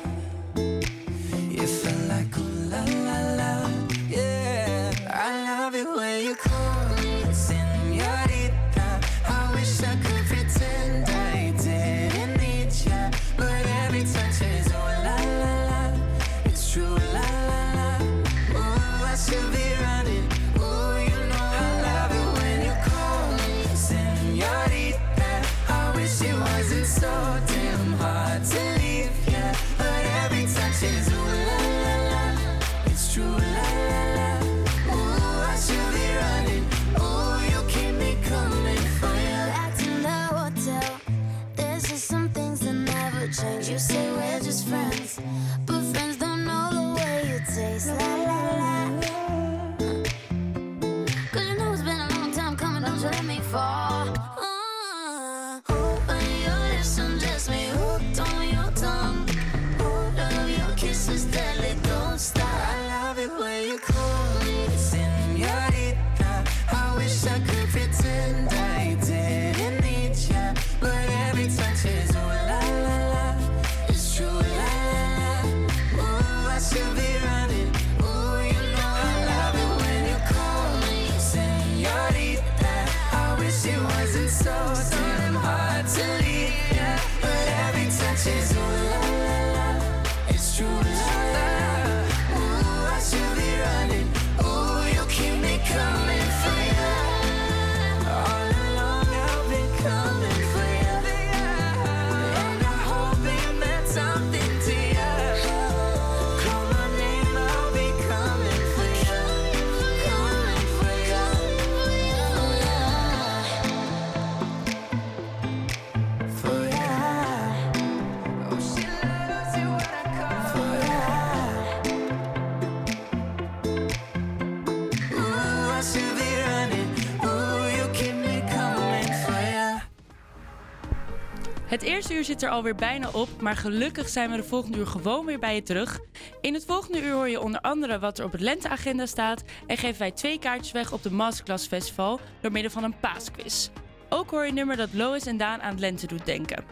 uur 132.19 132.25
zit 132.25 132.43
er 132.43 132.49
alweer 132.49 132.75
bijna 132.75 133.09
op, 133.11 133.41
maar 133.41 133.55
gelukkig 133.55 134.09
zijn 134.09 134.29
we 134.29 134.35
de 134.35 134.43
volgende 134.43 134.77
uur 134.77 134.87
gewoon 134.87 135.25
weer 135.25 135.39
bij 135.39 135.55
je 135.55 135.63
terug. 135.63 135.99
In 136.41 136.53
het 136.53 136.65
volgende 136.65 137.01
uur 137.01 137.13
hoor 137.13 137.29
je 137.29 137.41
onder 137.41 137.61
andere 137.61 137.99
wat 137.99 138.19
er 138.19 138.25
op 138.25 138.31
het 138.31 138.41
lenteagenda 138.41 139.05
staat 139.05 139.43
en 139.67 139.77
geven 139.77 139.99
wij 139.99 140.11
twee 140.11 140.39
kaartjes 140.39 140.71
weg 140.71 140.91
op 140.91 141.03
de 141.03 141.11
Masterclass 141.11 141.67
Festival 141.67 142.19
door 142.41 142.51
middel 142.51 142.71
van 142.71 142.83
een 142.83 142.99
paasquiz. 142.99 143.69
Ook 144.09 144.29
hoor 144.29 144.45
je 144.45 144.51
nummer 144.51 144.77
dat 144.77 144.93
Lois 144.93 145.25
en 145.25 145.37
Daan 145.37 145.61
aan 145.61 145.71
het 145.71 145.79
lente 145.79 146.07
doet 146.07 146.25
denken. 146.25 146.63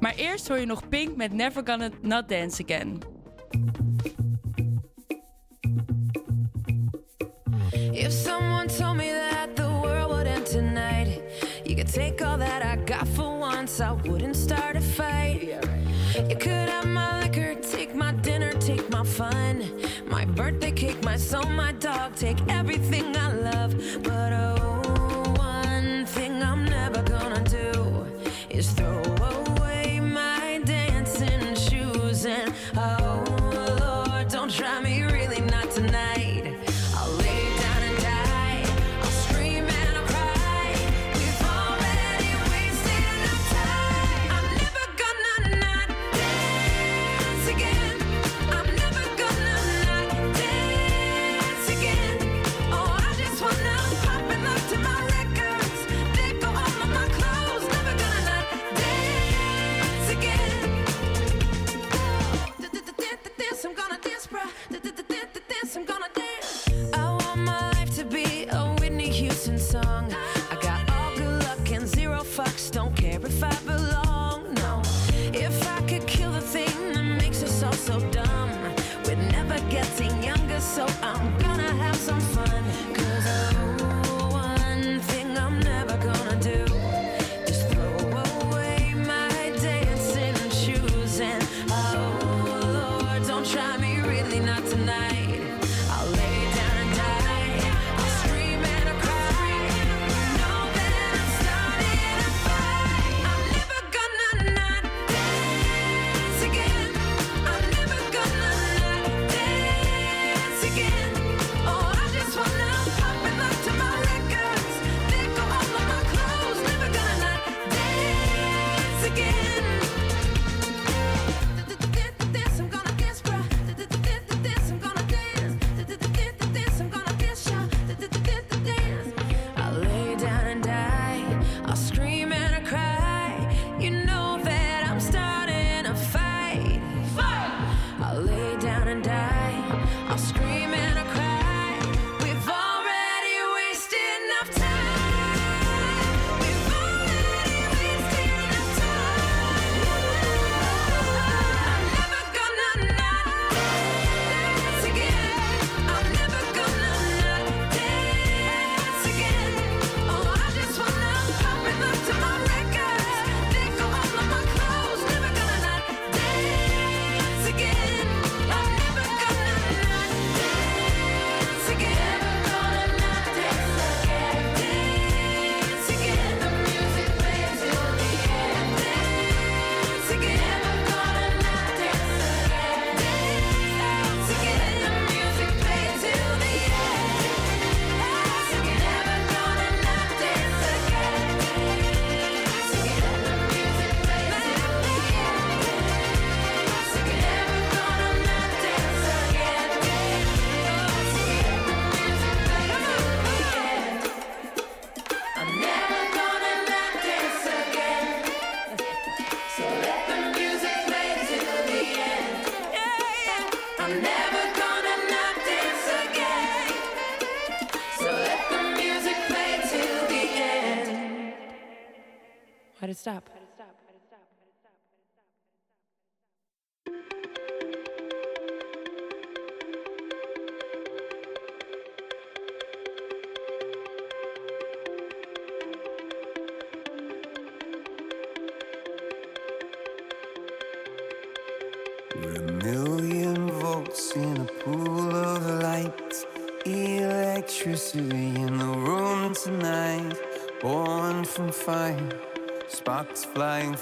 Maar 0.00 0.14
eerst 0.14 0.48
hoor 0.48 0.58
je 0.58 0.66
nog 0.66 0.88
Pink 0.88 1.16
met 1.16 1.32
Never 1.32 1.62
Gonna 1.66 1.88
Not 2.02 2.28
Dance 2.28 2.62
Again. 2.62 2.98
If 7.92 8.12
someone 8.12 8.66
told 8.66 8.96
me 8.96 9.04
that 9.04 9.33
take 11.94 12.22
all 12.22 12.36
that 12.36 12.60
I 12.60 12.74
got 12.74 13.06
for 13.06 13.38
once. 13.38 13.80
I 13.80 13.92
wouldn't 13.92 14.34
start 14.34 14.74
a 14.74 14.80
fight. 14.80 15.62
You 16.28 16.36
could 16.36 16.68
have 16.68 16.88
my 16.88 17.20
liquor, 17.20 17.54
take 17.54 17.94
my 17.94 18.10
dinner, 18.14 18.52
take 18.54 18.90
my 18.90 19.04
fun, 19.04 19.70
my 20.04 20.24
birthday 20.24 20.72
cake, 20.72 21.00
my 21.04 21.16
soul, 21.16 21.48
my 21.50 21.70
dog. 21.72 22.16
Take 22.16 22.38
everything 22.48 23.16
I 23.16 23.32
love, 23.32 23.76
but 24.02 24.32
oh. 24.32 24.73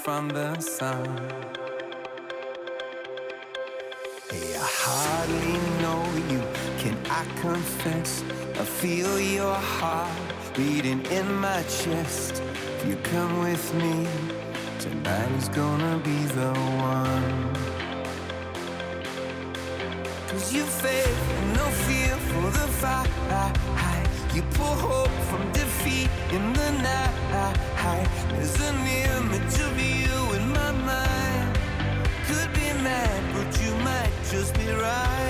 from 0.03 0.27
the 0.27 0.59
sun. 0.59 1.07
Hey, 4.29 4.53
I 4.53 4.67
hardly 4.85 5.57
know 5.81 6.03
you, 6.29 6.41
can 6.77 6.97
I 7.09 7.23
confess? 7.39 8.21
I 8.59 8.65
feel 8.65 9.17
your 9.17 9.55
heart 9.55 10.11
beating 10.57 11.05
in 11.05 11.33
my 11.35 11.63
chest. 11.63 12.43
If 12.79 12.85
you 12.85 12.97
come 12.97 13.39
with 13.39 13.65
me, 13.75 14.05
tonight 14.77 15.31
is 15.37 15.47
gonna 15.47 15.97
be 15.99 16.19
the 16.39 16.51
one. 16.51 17.53
Cause 20.27 20.51
you 20.53 20.63
faith, 20.63 21.19
no 21.55 21.65
fear 21.87 22.13
for 22.29 22.47
the 22.59 22.67
fight. 22.81 23.13
You 24.35 24.41
pull 24.55 24.75
hope 24.89 25.22
in 26.35 26.53
the 26.53 26.71
night. 26.81 27.03
In 30.35 30.49
my 30.49 30.71
mind. 30.71 31.57
Could 32.27 32.51
be 32.53 32.67
but 33.33 33.49
you 33.61 33.71
might 33.87 34.11
just 34.31 34.53
be 34.55 34.67
right. 34.67 35.22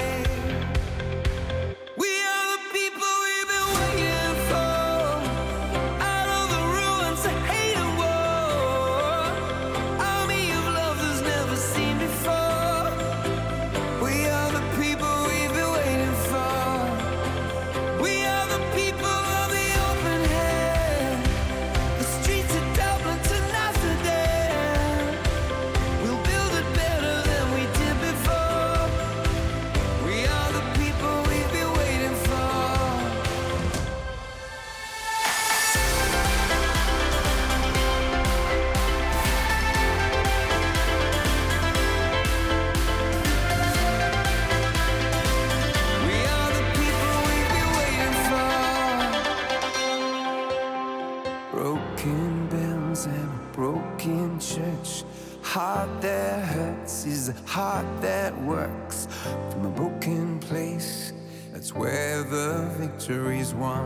victory's 63.07 63.53
won. 63.53 63.85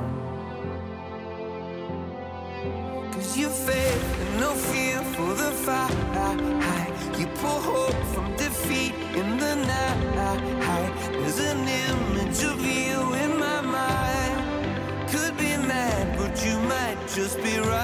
Cause 3.11 3.35
you 3.35 3.49
faith 3.49 4.21
and 4.21 4.39
no 4.39 4.51
fear 4.51 5.01
for 5.15 5.33
the 5.33 5.51
fight. 5.65 6.93
You 7.17 7.25
pull 7.41 7.61
hope 7.73 8.03
from 8.13 8.35
defeat 8.35 8.93
in 9.15 9.37
the 9.39 9.55
night. 9.55 10.93
There's 11.13 11.39
an 11.39 11.67
image 11.67 12.43
of 12.43 12.61
you 12.61 13.13
in 13.23 13.39
my 13.39 13.61
mind. 13.61 15.09
Could 15.09 15.35
be 15.37 15.57
mad, 15.65 16.15
but 16.19 16.33
you 16.45 16.59
might 16.59 16.97
just 17.15 17.37
be 17.37 17.57
right. 17.57 17.76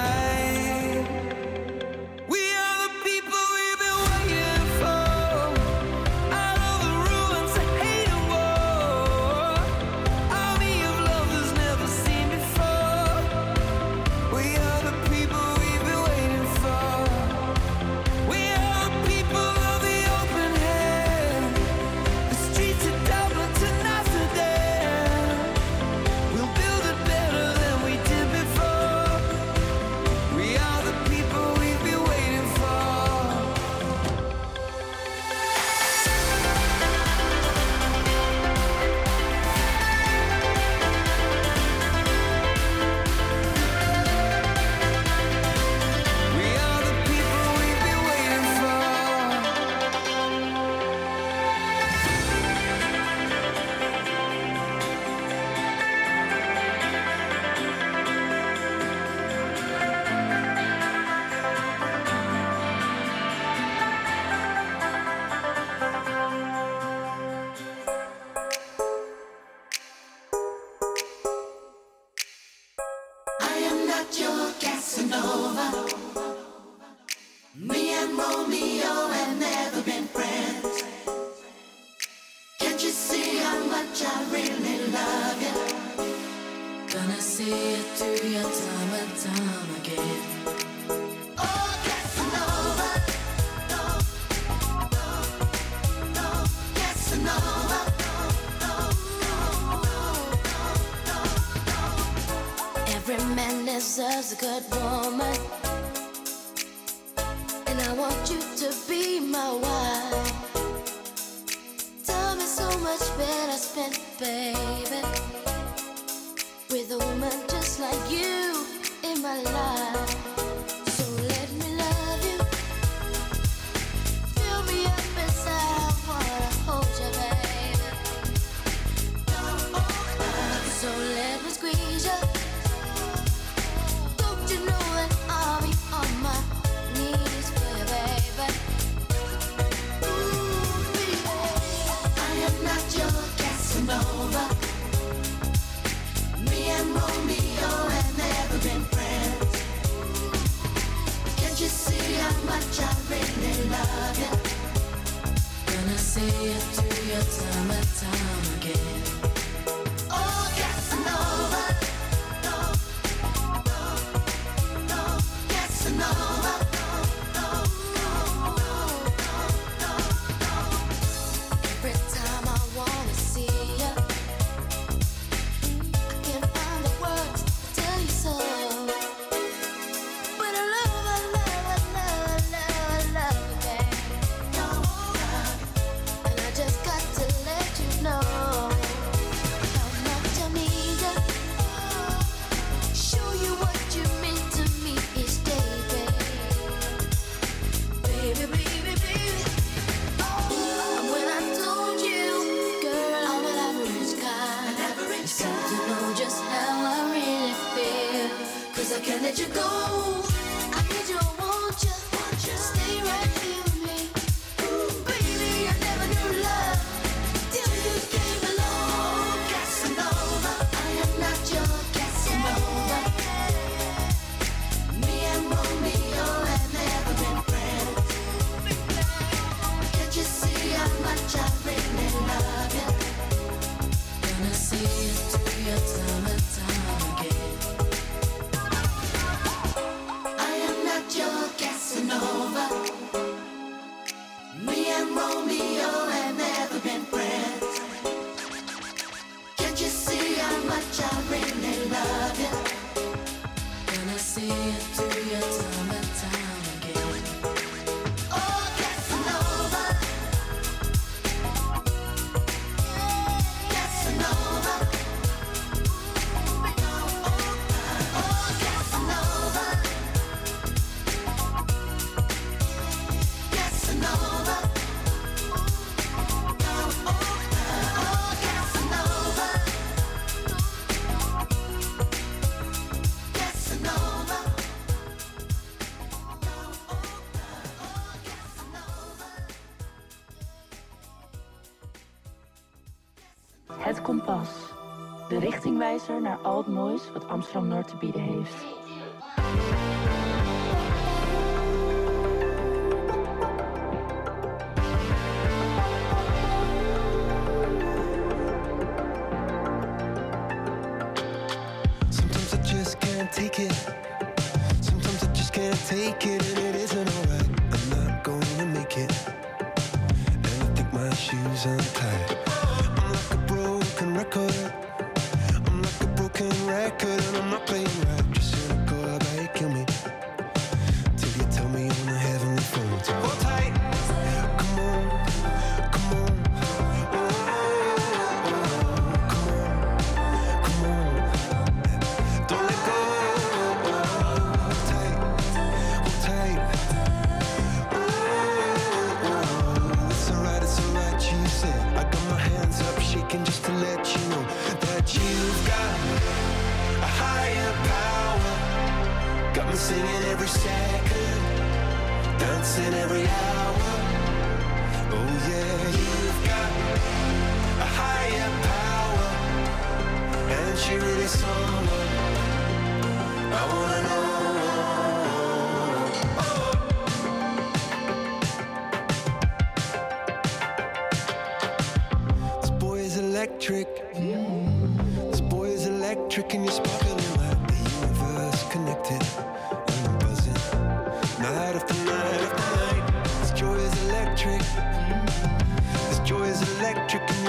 naar 296.20 296.38
al 296.42 296.56
het 296.56 296.66
moois 296.66 297.12
wat 297.12 297.28
Amsterdam 297.28 297.68
Noord 297.68 297.88
te 297.88 297.96
bieden 297.96 298.22
heeft. 298.22 298.73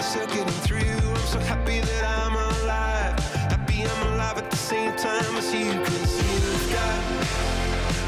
still 0.06 0.28
getting 0.28 0.60
through. 0.66 1.10
I'm 1.10 1.28
so 1.34 1.40
happy 1.40 1.80
that 1.80 2.04
I'm 2.20 2.36
alive. 2.36 3.18
Happy 3.50 3.84
I'm 3.84 4.02
alive 4.14 4.38
at 4.38 4.52
the 4.52 4.58
same 4.58 4.96
time 4.96 5.36
as 5.36 5.52
you. 5.54 5.72
Cause 5.84 6.14
you've 6.22 6.72
got 6.72 7.02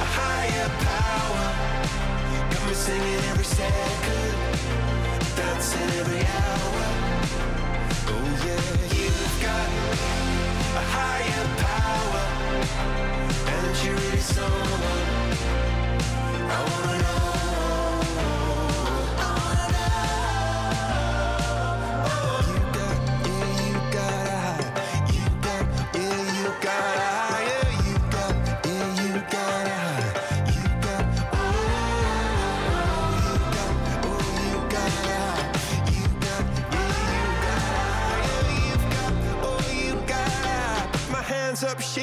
a 0.05 0.07
higher 0.19 0.69
power. 0.89 1.45
Got 2.51 2.67
me 2.67 2.73
singing 2.73 3.23
every 3.31 3.45
second, 3.45 4.35
dancing 5.35 5.89
every 6.01 6.23
hour. 6.37 6.85
Oh 8.13 8.27
yeah, 8.45 8.67
you've 8.95 9.35
got 9.41 9.69
a 10.81 10.83
higher 10.95 11.45
power. 11.65 12.25
And 13.53 13.75
you 13.83 13.91
really 13.93 14.19
someone 14.19 15.37
I 16.49 16.57
wanna 16.69 16.97
know. 17.01 17.36